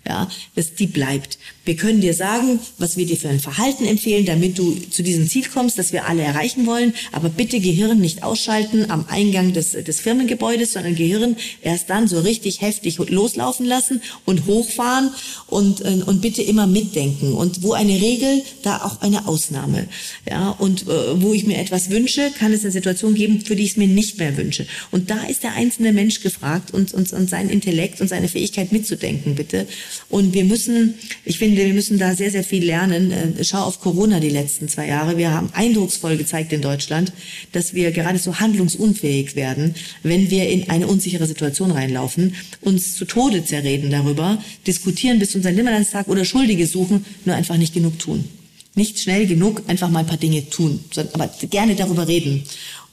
[0.08, 1.38] ja, dass die bleibt.
[1.65, 5.28] Wir können dir sagen, was wir dir für ein Verhalten empfehlen, damit du zu diesem
[5.28, 6.93] Ziel kommst, das wir alle erreichen wollen.
[7.12, 12.19] Aber bitte Gehirn nicht ausschalten am Eingang des, des Firmengebäudes, sondern Gehirn erst dann so
[12.19, 15.10] richtig heftig loslaufen lassen und hochfahren
[15.47, 17.34] und, äh, und bitte immer mitdenken.
[17.34, 19.88] Und wo eine Regel, da auch eine Ausnahme.
[20.30, 23.63] Ja, und äh, wo ich mir etwas wünsche, kann es eine Situation geben, für die
[23.63, 24.67] ich es mir nicht mehr wünsche.
[24.91, 28.71] Und da ist der einzelne Mensch gefragt und, und, und sein Intellekt und seine Fähigkeit
[28.71, 29.65] mitzudenken, bitte.
[30.10, 33.12] Und wir müssen, ich finde, wir müssen da sehr, sehr viel lernen.
[33.12, 35.18] Äh, schau auf Corona die letzten zwei Jahre.
[35.18, 37.13] Wir haben eindrucksvoll gezeigt in Deutschland,
[37.52, 43.06] dass wir gerade so handlungsunfähig werden, wenn wir in eine unsichere Situation reinlaufen, uns zu
[43.06, 48.00] Tode zerreden darüber, diskutieren bis zu unserem Nimmerlandstag oder Schuldige suchen, nur einfach nicht genug
[48.00, 48.26] tun
[48.76, 52.44] nicht schnell genug einfach mal ein paar Dinge tun, aber gerne darüber reden.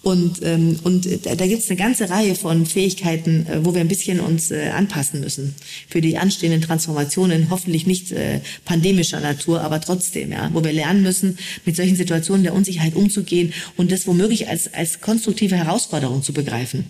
[0.02, 3.80] Und, ähm, und da, da gibt es eine ganze Reihe von Fähigkeiten, äh, wo wir
[3.80, 5.54] ein bisschen uns äh, anpassen müssen
[5.88, 11.02] für die anstehenden Transformationen, hoffentlich nicht äh, pandemischer Natur, aber trotzdem, ja, wo wir lernen
[11.02, 16.32] müssen, mit solchen Situationen der Unsicherheit umzugehen und das womöglich als, als konstruktive Herausforderung zu
[16.32, 16.86] begreifen.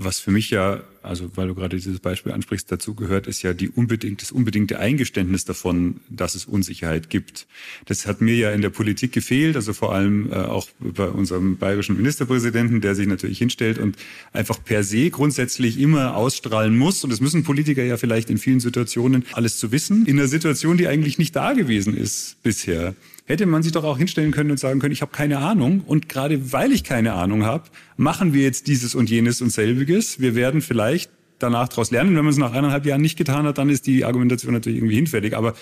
[0.00, 3.52] Was für mich ja, also weil du gerade dieses Beispiel ansprichst, dazu gehört, ist ja
[3.52, 7.48] die unbedingt, das unbedingte Eingeständnis davon, dass es Unsicherheit gibt.
[7.86, 11.56] Das hat mir ja in der Politik gefehlt, also vor allem äh, auch bei unserem
[11.56, 13.96] bayerischen Ministerpräsidenten, der sich natürlich hinstellt und
[14.32, 17.02] einfach per se grundsätzlich immer ausstrahlen muss.
[17.02, 20.78] Und das müssen Politiker ja vielleicht in vielen Situationen alles zu wissen, in einer Situation,
[20.78, 22.94] die eigentlich nicht da gewesen ist bisher
[23.28, 26.08] hätte man sich doch auch hinstellen können und sagen können, ich habe keine Ahnung und
[26.08, 27.64] gerade weil ich keine Ahnung habe,
[27.96, 30.18] machen wir jetzt dieses und jenes und selbiges.
[30.18, 32.16] Wir werden vielleicht danach daraus lernen.
[32.16, 34.96] Wenn man es nach eineinhalb Jahren nicht getan hat, dann ist die Argumentation natürlich irgendwie
[34.96, 35.36] hinfällig.
[35.36, 35.54] Aber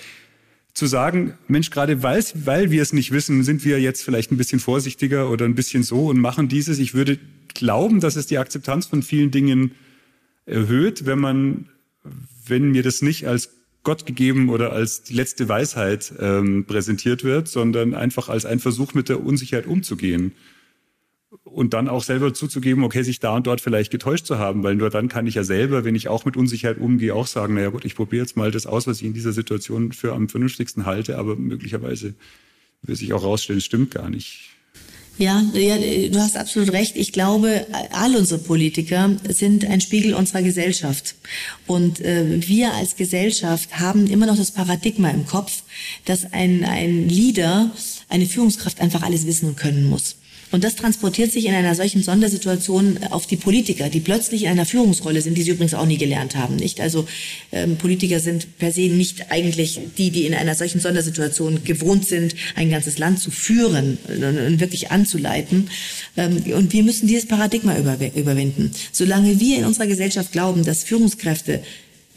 [0.73, 4.37] zu sagen, Mensch, gerade weil, weil wir es nicht wissen, sind wir jetzt vielleicht ein
[4.37, 6.79] bisschen vorsichtiger oder ein bisschen so und machen dieses.
[6.79, 7.19] Ich würde
[7.53, 9.71] glauben, dass es die Akzeptanz von vielen Dingen
[10.45, 11.69] erhöht, wenn man,
[12.47, 13.56] wenn mir das nicht als
[13.87, 18.93] Gott gegeben oder als die letzte Weisheit ähm, präsentiert wird, sondern einfach als ein Versuch,
[18.93, 20.33] mit der Unsicherheit umzugehen.
[21.45, 24.75] Und dann auch selber zuzugeben, okay, sich da und dort vielleicht getäuscht zu haben, weil
[24.75, 27.69] nur dann kann ich ja selber, wenn ich auch mit Unsicherheit umgehe, auch sagen, naja
[27.69, 30.85] gut, ich probiere jetzt mal das aus, was ich in dieser Situation für am vernünftigsten
[30.85, 32.13] halte, aber möglicherweise
[32.81, 34.49] wird sich auch rausstellen, es stimmt gar nicht.
[35.17, 35.77] Ja, ja,
[36.09, 36.95] du hast absolut recht.
[36.95, 41.15] Ich glaube, all unsere Politiker sind ein Spiegel unserer Gesellschaft.
[41.65, 45.63] Und äh, wir als Gesellschaft haben immer noch das Paradigma im Kopf,
[46.05, 47.71] dass ein, ein Leader,
[48.09, 50.17] eine Führungskraft einfach alles wissen und können muss.
[50.51, 54.65] Und das transportiert sich in einer solchen Sondersituation auf die Politiker, die plötzlich in einer
[54.65, 56.55] Führungsrolle sind, die sie übrigens auch nie gelernt haben.
[56.55, 56.79] Nicht?
[56.79, 57.05] Also
[57.51, 62.35] ähm, Politiker sind per se nicht eigentlich die, die in einer solchen Sondersituation gewohnt sind,
[62.55, 65.69] ein ganzes Land zu führen und wirklich anzuleiten.
[66.15, 68.71] Ähm, und wir müssen dieses Paradigma über, überwinden.
[68.91, 71.61] Solange wir in unserer Gesellschaft glauben, dass Führungskräfte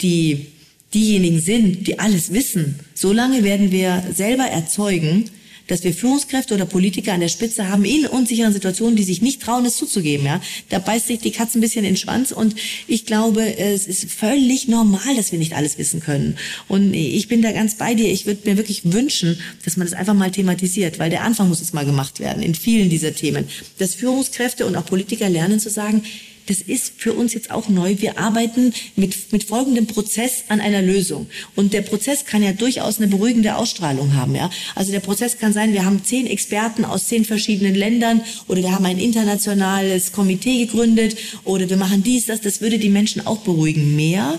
[0.01, 0.47] die
[0.95, 5.31] diejenigen sind, die alles wissen, solange werden wir selber erzeugen,
[5.71, 9.41] dass wir Führungskräfte oder Politiker an der Spitze haben in unsicheren Situationen, die sich nicht
[9.41, 10.27] trauen, es zuzugeben.
[10.27, 12.57] Ja, da beißt sich die Katze ein bisschen in den Schwanz und
[12.87, 16.37] ich glaube, es ist völlig normal, dass wir nicht alles wissen können.
[16.69, 18.11] Und ich bin da ganz bei dir.
[18.11, 21.61] Ich würde mir wirklich wünschen, dass man das einfach mal thematisiert, weil der Anfang muss
[21.61, 23.47] jetzt mal gemacht werden in vielen dieser Themen,
[23.79, 26.03] dass Führungskräfte und auch Politiker lernen zu sagen,
[26.51, 27.97] das ist für uns jetzt auch neu.
[27.99, 31.29] Wir arbeiten mit, mit folgendem Prozess an einer Lösung.
[31.55, 34.35] Und der Prozess kann ja durchaus eine beruhigende Ausstrahlung haben.
[34.35, 34.51] Ja?
[34.75, 38.73] Also der Prozess kann sein, wir haben zehn Experten aus zehn verschiedenen Ländern oder wir
[38.73, 42.41] haben ein internationales Komitee gegründet oder wir machen dies, das.
[42.41, 43.95] Das würde die Menschen auch beruhigen.
[43.95, 44.39] Mehr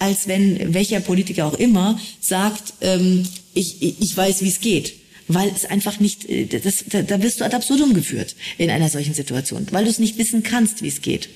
[0.00, 3.22] als wenn welcher Politiker auch immer sagt, ähm,
[3.54, 4.94] ich, ich weiß, wie es geht
[5.28, 8.88] weil es einfach nicht, äh, das, da, da wirst du ad absurdum geführt in einer
[8.88, 11.28] solchen Situation, weil du es nicht wissen kannst, wie es geht.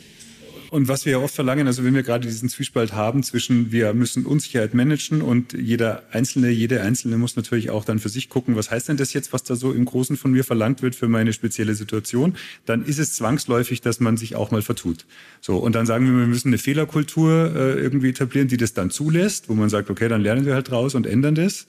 [0.70, 3.94] Und was wir ja oft verlangen, also wenn wir gerade diesen Zwiespalt haben zwischen wir
[3.94, 8.54] müssen Unsicherheit managen und jeder Einzelne, jede Einzelne muss natürlich auch dann für sich gucken,
[8.54, 11.08] was heißt denn das jetzt, was da so im Großen von mir verlangt wird für
[11.08, 15.06] meine spezielle Situation, dann ist es zwangsläufig, dass man sich auch mal vertut.
[15.40, 18.90] So, und dann sagen wir, wir müssen eine Fehlerkultur äh, irgendwie etablieren, die das dann
[18.90, 21.66] zulässt, wo man sagt, okay, dann lernen wir halt draus und ändern das.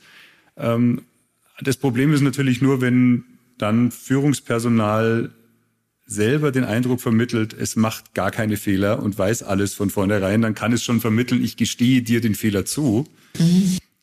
[0.58, 1.04] Ähm,
[1.62, 3.24] das Problem ist natürlich nur, wenn
[3.58, 5.32] dann Führungspersonal
[6.10, 10.56] selber den Eindruck vermittelt, es macht gar keine Fehler und weiß alles von vornherein, dann
[10.56, 13.06] kann es schon vermitteln, ich gestehe dir den Fehler zu.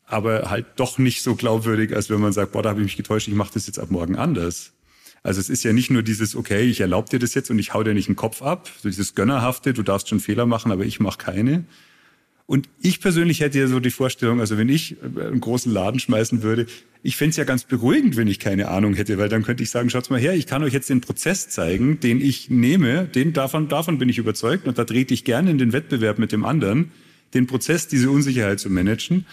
[0.05, 2.97] Aber halt doch nicht so glaubwürdig, als wenn man sagt, boah, da habe ich mich
[2.97, 4.73] getäuscht, ich mache das jetzt ab morgen anders.
[5.25, 7.75] Also es ist ja nicht nur dieses, okay, ich erlaube dir das jetzt und ich
[7.75, 10.85] hau dir nicht den Kopf ab, so dieses Gönnerhafte, du darfst schon Fehler machen, aber
[10.85, 11.65] ich mache keine.
[12.47, 16.43] Und ich persönlich hätte ja so die Vorstellung, also wenn ich einen großen Laden schmeißen
[16.43, 16.67] würde,
[17.03, 19.71] ich fände es ja ganz beruhigend, wenn ich keine Ahnung hätte, weil dann könnte ich
[19.71, 23.33] sagen, schaut mal her, ich kann euch jetzt den Prozess zeigen, den ich nehme, den
[23.33, 26.45] davon, davon bin ich überzeugt und da trete ich gerne in den Wettbewerb mit dem
[26.45, 26.93] anderen,
[27.35, 29.27] den Prozess, diese Unsicherheit zu managen.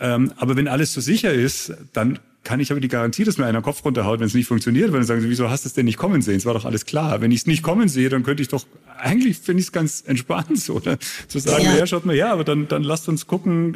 [0.00, 3.46] Ähm, aber wenn alles so sicher ist, dann kann ich aber die Garantie, dass mir
[3.46, 5.74] einer Kopf runterhaut, wenn es nicht funktioniert, weil dann sagen sie, wieso hast du es
[5.74, 6.36] denn nicht kommen sehen?
[6.36, 7.20] Es war doch alles klar.
[7.20, 8.64] Wenn ich es nicht kommen sehe, dann könnte ich doch,
[8.96, 10.98] eigentlich finde ich es ganz entspannt, so, oder?
[11.26, 11.76] Zu sagen, ja.
[11.76, 13.74] ja, schaut mal, ja, aber dann, dann lasst uns gucken,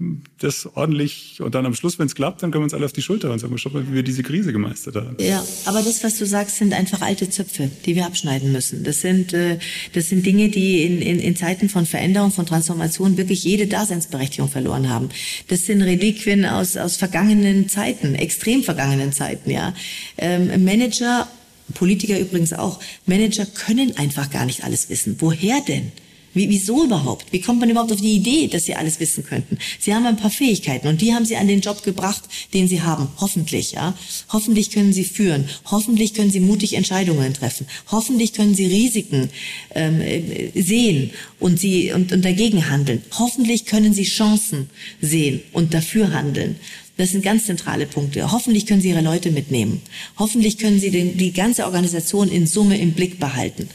[0.00, 2.86] äh, das ordentlich und dann am Schluss, wenn es klappt, dann können wir uns alle
[2.86, 5.16] auf die Schulter und sagen, schaut mal, wie wir diese Krise gemeistert haben.
[5.20, 8.82] Ja, aber das, was du sagst, sind einfach alte Zöpfe, die wir abschneiden müssen.
[8.82, 9.58] Das sind, äh,
[9.92, 14.48] das sind Dinge, die in, in, in Zeiten von Veränderung, von Transformation wirklich jede Daseinsberechtigung
[14.48, 15.10] verloren haben.
[15.48, 19.74] Das sind Reliquien aus, aus vergangenen Zeiten Zeiten, extrem vergangenen Zeiten, ja.
[20.16, 21.26] Ähm, Manager,
[21.74, 25.16] Politiker übrigens auch, Manager können einfach gar nicht alles wissen.
[25.18, 25.90] Woher denn?
[26.34, 27.32] Wie, wieso überhaupt?
[27.32, 29.58] Wie kommt man überhaupt auf die Idee, dass sie alles wissen könnten?
[29.78, 32.22] Sie haben ein paar Fähigkeiten und die haben sie an den Job gebracht,
[32.54, 33.08] den sie haben.
[33.20, 33.94] Hoffentlich, ja.
[34.32, 35.48] Hoffentlich können sie führen.
[35.70, 37.66] Hoffentlich können sie mutig Entscheidungen treffen.
[37.90, 39.28] Hoffentlich können sie Risiken
[39.74, 43.02] ähm, äh, sehen und sie und, und dagegen handeln.
[43.18, 46.56] Hoffentlich können sie Chancen sehen und dafür handeln.
[46.96, 48.32] Das sind ganz zentrale Punkte.
[48.32, 49.80] Hoffentlich können Sie Ihre Leute mitnehmen.
[50.18, 53.68] Hoffentlich können Sie den, die ganze Organisation in Summe im Blick behalten.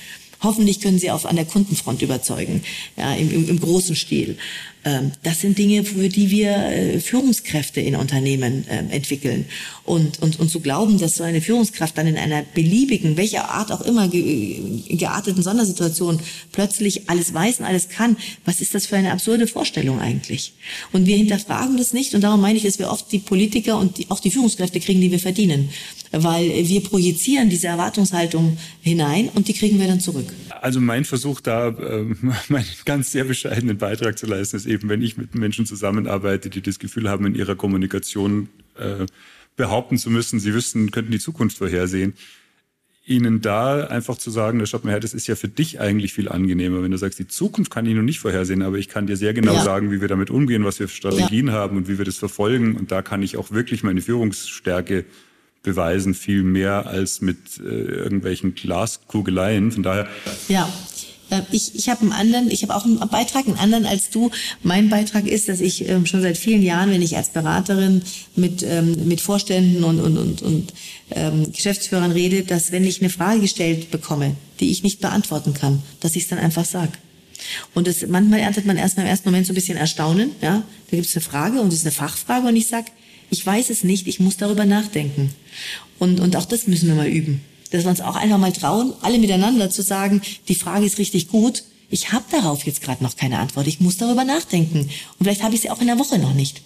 [0.44, 2.64] Hoffentlich können Sie auf an der Kundenfront überzeugen,
[2.96, 4.38] ja, im, im, im großen Stil.
[4.88, 9.46] Ähm, das sind Dinge, für die wir äh, Führungskräfte in Unternehmen ähm, entwickeln.
[9.84, 13.72] Und, und, und zu glauben, dass so eine Führungskraft dann in einer beliebigen, welcher Art
[13.72, 16.20] auch immer gearteten Sondersituation
[16.52, 20.54] plötzlich alles weiß und alles kann, was ist das für eine absurde Vorstellung eigentlich?
[20.92, 23.98] Und wir hinterfragen das nicht und darum meine ich, dass wir oft die Politiker und
[23.98, 25.70] die, auch die Führungskräfte kriegen, die wir verdienen
[26.12, 30.28] weil wir projizieren diese Erwartungshaltung hinein und die kriegen wir dann zurück.
[30.62, 32.06] Also mein Versuch da, äh,
[32.48, 36.62] meinen ganz sehr bescheidenen Beitrag zu leisten, ist eben, wenn ich mit Menschen zusammenarbeite, die
[36.62, 39.06] das Gefühl haben, in ihrer Kommunikation äh,
[39.56, 42.14] behaupten zu müssen, sie wüssten, könnten die Zukunft vorhersehen,
[43.06, 46.28] ihnen da einfach zu sagen, schaut mal her, das ist ja für dich eigentlich viel
[46.28, 49.16] angenehmer, wenn du sagst, die Zukunft kann ich noch nicht vorhersehen, aber ich kann dir
[49.16, 49.64] sehr genau ja.
[49.64, 51.54] sagen, wie wir damit umgehen, was wir für Strategien ja.
[51.54, 52.76] haben und wie wir das verfolgen.
[52.76, 55.06] Und da kann ich auch wirklich meine Führungsstärke
[55.64, 59.72] beweisen, viel mehr als mit äh, irgendwelchen Glaskugeleien.
[59.72, 60.08] Von daher.
[60.48, 60.72] Ja.
[61.30, 64.32] Äh, ich, ich habe einen anderen, ich habe auch einen Beitrag, einen anderen als du.
[64.64, 68.02] Mein Beitrag ist, dass ich ähm, schon seit vielen Jahren, wenn ich als Beraterin
[68.36, 70.74] mit, ähm, mit Vorständen und, und, und, und
[71.12, 75.84] ähm, Geschäftsführern rede, dass wenn ich eine Frage gestellt bekomme, die ich nicht beantworten kann,
[76.00, 76.94] dass ich es dann einfach sage.
[77.74, 80.32] Und das, manchmal erntet man erst im ersten Moment so ein bisschen Erstaunen.
[80.42, 80.64] Ja?
[80.90, 82.88] Da gibt es eine Frage und es ist eine Fachfrage und ich sage,
[83.30, 85.32] ich weiß es nicht, ich muss darüber nachdenken.
[86.00, 87.42] Und, und auch das müssen wir mal üben.
[87.70, 91.28] Dass wir uns auch einfach mal trauen, alle miteinander zu sagen, die Frage ist richtig
[91.28, 94.80] gut, ich habe darauf jetzt gerade noch keine Antwort, ich muss darüber nachdenken.
[94.80, 94.90] Und
[95.22, 96.62] vielleicht habe ich sie auch in der Woche noch nicht.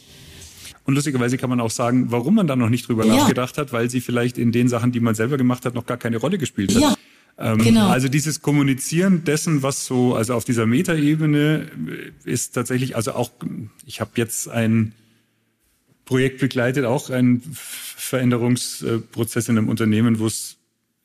[0.86, 3.16] Und lustigerweise kann man auch sagen, warum man da noch nicht drüber ja.
[3.16, 5.98] nachgedacht hat, weil sie vielleicht in den Sachen, die man selber gemacht hat, noch gar
[5.98, 6.82] keine Rolle gespielt hat.
[6.82, 6.96] Ja.
[7.38, 7.88] Ähm, genau.
[7.90, 11.68] Also dieses Kommunizieren dessen, was so, also auf dieser Metaebene
[12.24, 13.32] ist tatsächlich, also auch,
[13.86, 14.94] ich habe jetzt ein
[16.06, 20.58] Projekt begleitet auch einen Veränderungsprozess in einem Unternehmen, wo es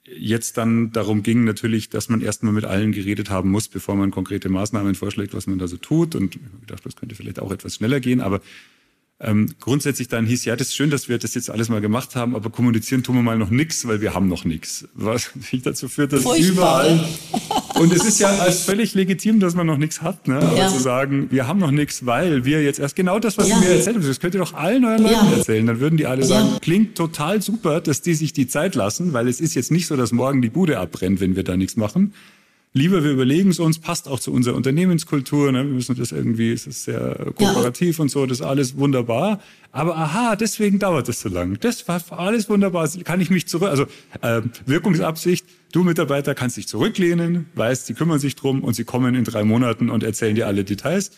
[0.07, 4.11] jetzt dann darum ging natürlich, dass man erstmal mit allen geredet haben muss, bevor man
[4.11, 6.14] konkrete Maßnahmen vorschlägt, was man da so tut.
[6.14, 8.21] Und ich dachte, das könnte vielleicht auch etwas schneller gehen.
[8.21, 8.40] Aber
[9.19, 12.16] ähm, grundsätzlich dann hieß, ja, das ist schön, dass wir das jetzt alles mal gemacht
[12.16, 14.87] haben, aber kommunizieren tun wir mal noch nichts, weil wir haben noch nichts.
[14.94, 16.87] Was mich dazu führt, dass Furchtbar.
[16.87, 17.09] überall...
[17.79, 20.29] Und es ist ja als völlig legitim, dass man noch nichts hat.
[20.29, 20.37] Ne?
[20.37, 20.68] Aber ja.
[20.68, 23.58] zu sagen, wir haben noch nichts, weil wir jetzt erst genau das, was ja.
[23.58, 25.37] Sie mir erzählt haben, das könnt ihr doch allen euren Leuten ja.
[25.37, 25.66] erzählen.
[25.66, 29.29] Dann würden die alle sagen, klingt total super, dass die sich die Zeit lassen, weil
[29.29, 32.12] es ist jetzt nicht so, dass morgen die Bude abbrennt, wenn wir da nichts machen,
[32.77, 35.64] lieber wir überlegen es uns, passt auch zu unserer Unternehmenskultur, ne?
[35.64, 38.02] wir müssen das irgendwie, es ist sehr kooperativ ja.
[38.02, 39.40] und so, das ist alles wunderbar.
[39.72, 41.58] Aber aha, deswegen dauert es so lang.
[41.60, 43.87] Das war alles wunderbar, kann ich mich zurück, also
[44.20, 45.46] äh, Wirkungsabsicht,
[45.77, 49.44] du Mitarbeiter kannst dich zurücklehnen, weißt, sie kümmern sich drum und sie kommen in drei
[49.44, 51.10] Monaten und erzählen dir alle Details.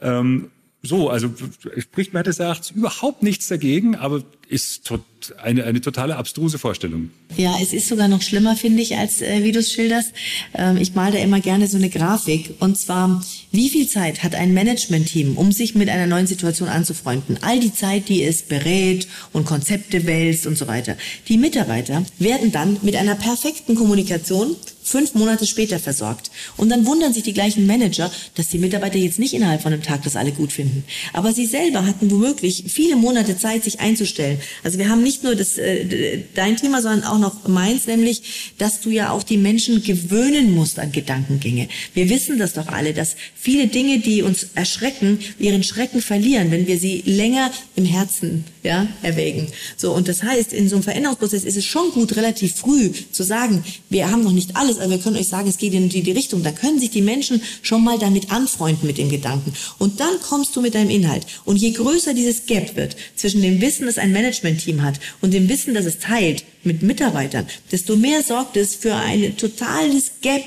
[0.00, 0.50] Ähm,
[0.82, 1.30] so, also
[1.78, 5.00] spricht meines Erachtens überhaupt nichts dagegen, aber ist tot,
[5.42, 7.10] eine, eine totale abstruse Vorstellung.
[7.36, 10.12] Ja, es ist sogar noch schlimmer, finde ich, als äh, wie du es schilderst.
[10.54, 12.54] Ähm, ich male da immer gerne so eine Grafik.
[12.60, 17.38] Und zwar, wie viel Zeit hat ein Management-Team, um sich mit einer neuen Situation anzufreunden?
[17.40, 20.96] All die Zeit, die es berät und Konzepte wälzt und so weiter.
[21.28, 24.54] Die Mitarbeiter werden dann mit einer perfekten Kommunikation
[24.86, 26.30] fünf Monate später versorgt.
[26.56, 29.82] Und dann wundern sich die gleichen Manager, dass die Mitarbeiter jetzt nicht innerhalb von einem
[29.82, 30.84] Tag das alle gut finden.
[31.12, 34.38] Aber sie selber hatten womöglich viele Monate Zeit, sich einzustellen.
[34.62, 38.80] Also wir haben nicht nur das, äh, dein Thema, sondern auch noch meins, nämlich, dass
[38.80, 41.68] du ja auch die Menschen gewöhnen musst an Gedankengänge.
[41.94, 46.66] Wir wissen das doch alle, dass viele Dinge, die uns erschrecken, ihren Schrecken verlieren, wenn
[46.66, 49.48] wir sie länger im Herzen ja, erwägen.
[49.76, 53.22] So, und das heißt, in so einem Veränderungsprozess ist es schon gut, relativ früh zu
[53.22, 55.88] sagen, wir haben noch nicht alles ist, aber wir können euch sagen, es geht in
[55.88, 56.42] die, die Richtung.
[56.42, 59.52] Da können sich die Menschen schon mal damit anfreunden mit dem Gedanken.
[59.78, 61.26] Und dann kommst du mit deinem Inhalt.
[61.44, 65.48] Und je größer dieses Gap wird zwischen dem Wissen, das ein Management-Team hat und dem
[65.48, 70.42] Wissen, das es teilt mit Mitarbeitern, desto mehr sorgt es für ein totales Gap,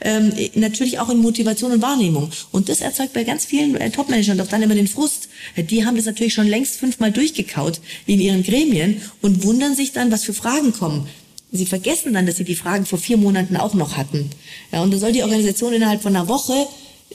[0.00, 2.30] ähm, natürlich auch in Motivation und Wahrnehmung.
[2.50, 5.28] Und das erzeugt bei ganz vielen äh, Top-Managern doch dann immer den Frust.
[5.56, 10.12] Die haben das natürlich schon längst fünfmal durchgekaut in ihren Gremien und wundern sich dann,
[10.12, 11.08] was für Fragen kommen.
[11.54, 14.30] Sie vergessen dann, dass sie die Fragen vor vier Monaten auch noch hatten.
[14.72, 16.66] Ja, und da soll die Organisation innerhalb von einer Woche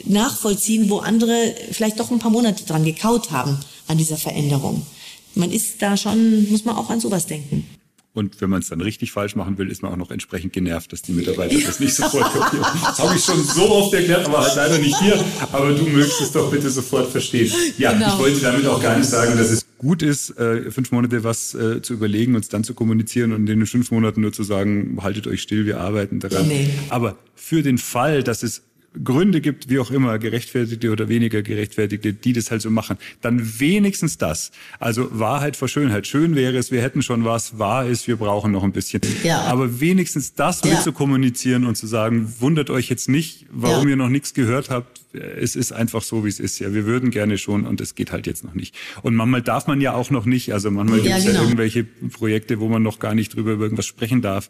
[0.06, 3.58] nachvollziehen, wo andere vielleicht doch ein paar Monate dran gekaut haben
[3.88, 4.86] an dieser Veränderung.
[5.34, 7.68] Man ist da schon, muss man auch an sowas denken.
[8.14, 10.92] Und wenn man es dann richtig falsch machen will, ist man auch noch entsprechend genervt,
[10.92, 12.66] dass die Mitarbeiter das nicht sofort kapieren.
[12.82, 15.24] Das habe ich schon so oft erklärt, aber halt leider nicht hier.
[15.52, 17.54] Aber du mögst es doch bitte sofort verstehen.
[17.78, 18.14] Ja, genau.
[18.14, 21.54] ich wollte damit auch gar nicht sagen, dass es gut ist, äh, fünf Monate was
[21.54, 24.44] äh, zu überlegen und es dann zu kommunizieren und in den fünf Monaten nur zu
[24.44, 26.48] sagen, haltet euch still, wir arbeiten daran.
[26.48, 26.70] Nee.
[26.90, 28.64] Aber für den Fall, dass es
[29.04, 33.60] Gründe gibt, wie auch immer, gerechtfertigte oder weniger gerechtfertigte, die das halt so machen, dann
[33.60, 34.52] wenigstens das.
[34.80, 36.08] Also Wahrheit vor Schönheit.
[36.08, 39.02] Schön wäre es, wir hätten schon was, wahr ist, wir brauchen noch ein bisschen.
[39.24, 39.42] Ja.
[39.42, 40.72] Aber wenigstens das ja.
[40.72, 43.92] mit zu kommunizieren und zu sagen, wundert euch jetzt nicht, warum ja.
[43.92, 45.02] ihr noch nichts gehört habt.
[45.14, 46.60] Es ist einfach so, wie es ist.
[46.60, 48.76] Ja, wir würden gerne schon und es geht halt jetzt noch nicht.
[49.02, 50.54] Und manchmal darf man ja auch noch nicht.
[50.54, 51.42] Also manchmal gibt es ja, genau.
[51.42, 54.50] ja irgendwelche Projekte, wo man noch gar nicht drüber über irgendwas sprechen darf.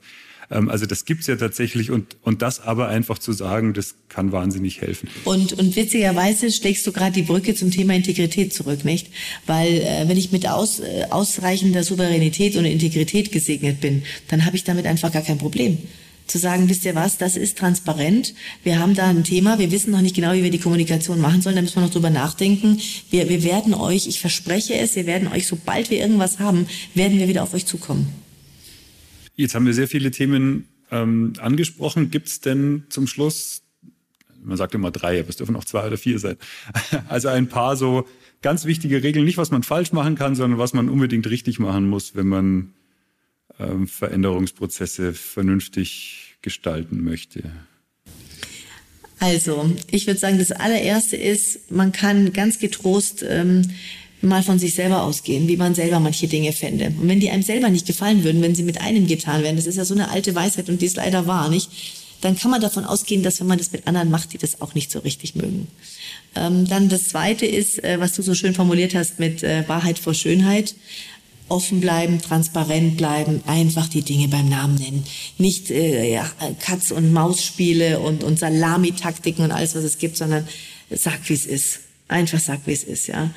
[0.50, 4.32] Ähm, also das gibt's ja tatsächlich und, und das aber einfach zu sagen, das kann
[4.32, 5.10] wahnsinnig helfen.
[5.26, 9.08] Und, und witzigerweise schlägst du gerade die Brücke zum Thema Integrität zurück, nicht?
[9.46, 14.56] Weil äh, wenn ich mit aus, äh, ausreichender Souveränität und Integrität gesegnet bin, dann habe
[14.56, 15.78] ich damit einfach gar kein Problem
[16.28, 18.34] zu sagen, wisst ihr was, das ist transparent.
[18.64, 21.42] Wir haben da ein Thema, wir wissen noch nicht genau, wie wir die Kommunikation machen
[21.42, 22.82] sollen, da müssen wir noch drüber nachdenken.
[23.10, 27.18] Wir, wir werden euch, ich verspreche es, wir werden euch, sobald wir irgendwas haben, werden
[27.18, 28.27] wir wieder auf euch zukommen.
[29.38, 32.10] Jetzt haben wir sehr viele Themen ähm, angesprochen.
[32.10, 33.62] Gibt es denn zum Schluss,
[34.44, 36.38] man sagt immer drei, aber es dürfen auch zwei oder vier sein,
[37.08, 38.08] also ein paar so
[38.42, 41.88] ganz wichtige Regeln, nicht was man falsch machen kann, sondern was man unbedingt richtig machen
[41.88, 42.74] muss, wenn man
[43.60, 47.52] ähm, Veränderungsprozesse vernünftig gestalten möchte?
[49.20, 53.70] Also, ich würde sagen, das allererste ist, man kann ganz getrost ähm,
[54.22, 56.88] mal von sich selber ausgehen, wie man selber manche Dinge fände.
[57.00, 59.68] Und wenn die einem selber nicht gefallen würden, wenn sie mit einem getan werden, das
[59.68, 61.70] ist ja so eine alte Weisheit und die ist leider wahr, nicht?
[62.22, 64.74] Dann kann man davon ausgehen, dass wenn man das mit anderen macht, die das auch
[64.74, 65.68] nicht so richtig mögen.
[66.36, 70.00] Ähm, dann das zweite ist, äh, was du so schön formuliert hast mit äh, Wahrheit
[70.00, 70.74] vor Schönheit.
[71.48, 75.04] Offen bleiben, transparent bleiben, einfach die Dinge beim Namen nennen.
[75.38, 80.46] Nicht äh, ja, Katz- und Maus-Spiele und, und Salamitaktiken und alles, was es gibt, sondern
[80.90, 83.32] sag, wie es ist Einfach sag, wie es ist, ja.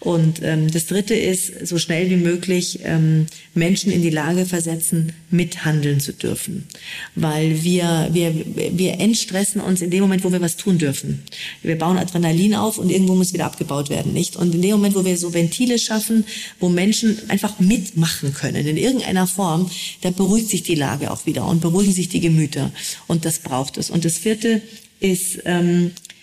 [0.00, 5.12] Und ähm, das Dritte ist, so schnell wie möglich ähm, Menschen in die Lage versetzen,
[5.30, 6.66] mithandeln zu dürfen,
[7.14, 11.22] weil wir wir wir entstressen uns in dem Moment, wo wir was tun dürfen.
[11.62, 14.34] Wir bauen Adrenalin auf und irgendwo muss wieder abgebaut werden, nicht?
[14.34, 16.24] Und in dem Moment, wo wir so Ventile schaffen,
[16.58, 19.70] wo Menschen einfach mitmachen können in irgendeiner Form,
[20.00, 22.72] da beruhigt sich die Lage auch wieder und beruhigen sich die Gemüter.
[23.06, 23.88] Und das braucht es.
[23.88, 24.62] Und das Vierte
[24.98, 26.15] ist ähm, äh,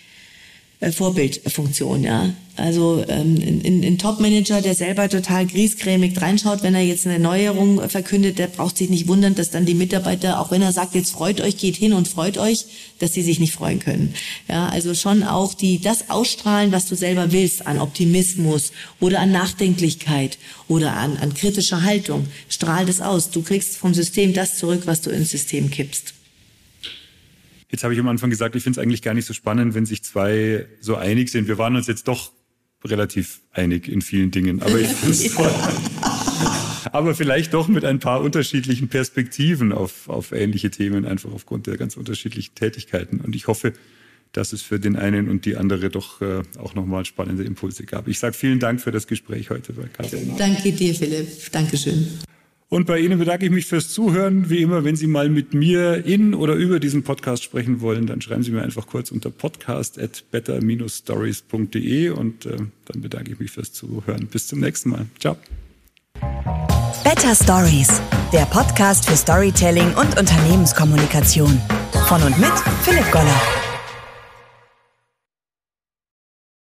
[0.80, 2.30] Vorbildfunktion, ja.
[2.56, 7.88] Also ähm, ein, ein Top-Manager, der selber total griesgrämig reinschaut, wenn er jetzt eine Neuerung
[7.88, 11.10] verkündet, der braucht sich nicht wundern, dass dann die Mitarbeiter, auch wenn er sagt, jetzt
[11.10, 12.66] freut euch, geht hin und freut euch,
[13.00, 14.14] dass sie sich nicht freuen können.
[14.48, 18.70] Ja, also schon auch die das ausstrahlen, was du selber willst, an Optimismus
[19.00, 22.26] oder an Nachdenklichkeit oder an, an kritischer Haltung.
[22.48, 23.30] Strahl das aus.
[23.30, 26.14] Du kriegst vom System das zurück, was du ins System kippst.
[27.74, 29.84] Jetzt habe ich am Anfang gesagt, ich finde es eigentlich gar nicht so spannend, wenn
[29.84, 31.48] sich zwei so einig sind.
[31.48, 32.30] Wir waren uns jetzt doch
[32.84, 35.52] relativ einig in vielen Dingen, aber ich toll.
[36.92, 41.76] aber vielleicht doch mit ein paar unterschiedlichen Perspektiven auf, auf ähnliche Themen, einfach aufgrund der
[41.76, 43.18] ganz unterschiedlichen Tätigkeiten.
[43.18, 43.72] Und ich hoffe,
[44.30, 48.06] dass es für den einen und die andere doch äh, auch nochmal spannende Impulse gab.
[48.06, 50.36] Ich sage vielen Dank für das Gespräch heute bei Katrin.
[50.38, 51.50] Danke dir, Philipp.
[51.50, 52.06] Dankeschön.
[52.74, 54.50] Und bei Ihnen bedanke ich mich fürs Zuhören.
[54.50, 58.20] Wie immer, wenn Sie mal mit mir in oder über diesen Podcast sprechen wollen, dann
[58.20, 62.56] schreiben Sie mir einfach kurz unter podcast at better-stories.de und äh,
[62.86, 64.26] dann bedanke ich mich fürs Zuhören.
[64.26, 65.06] Bis zum nächsten Mal.
[65.20, 65.36] Ciao.
[67.04, 68.02] Better Stories,
[68.32, 71.60] der Podcast für Storytelling und Unternehmenskommunikation.
[72.08, 73.73] Von und mit Philipp Goller.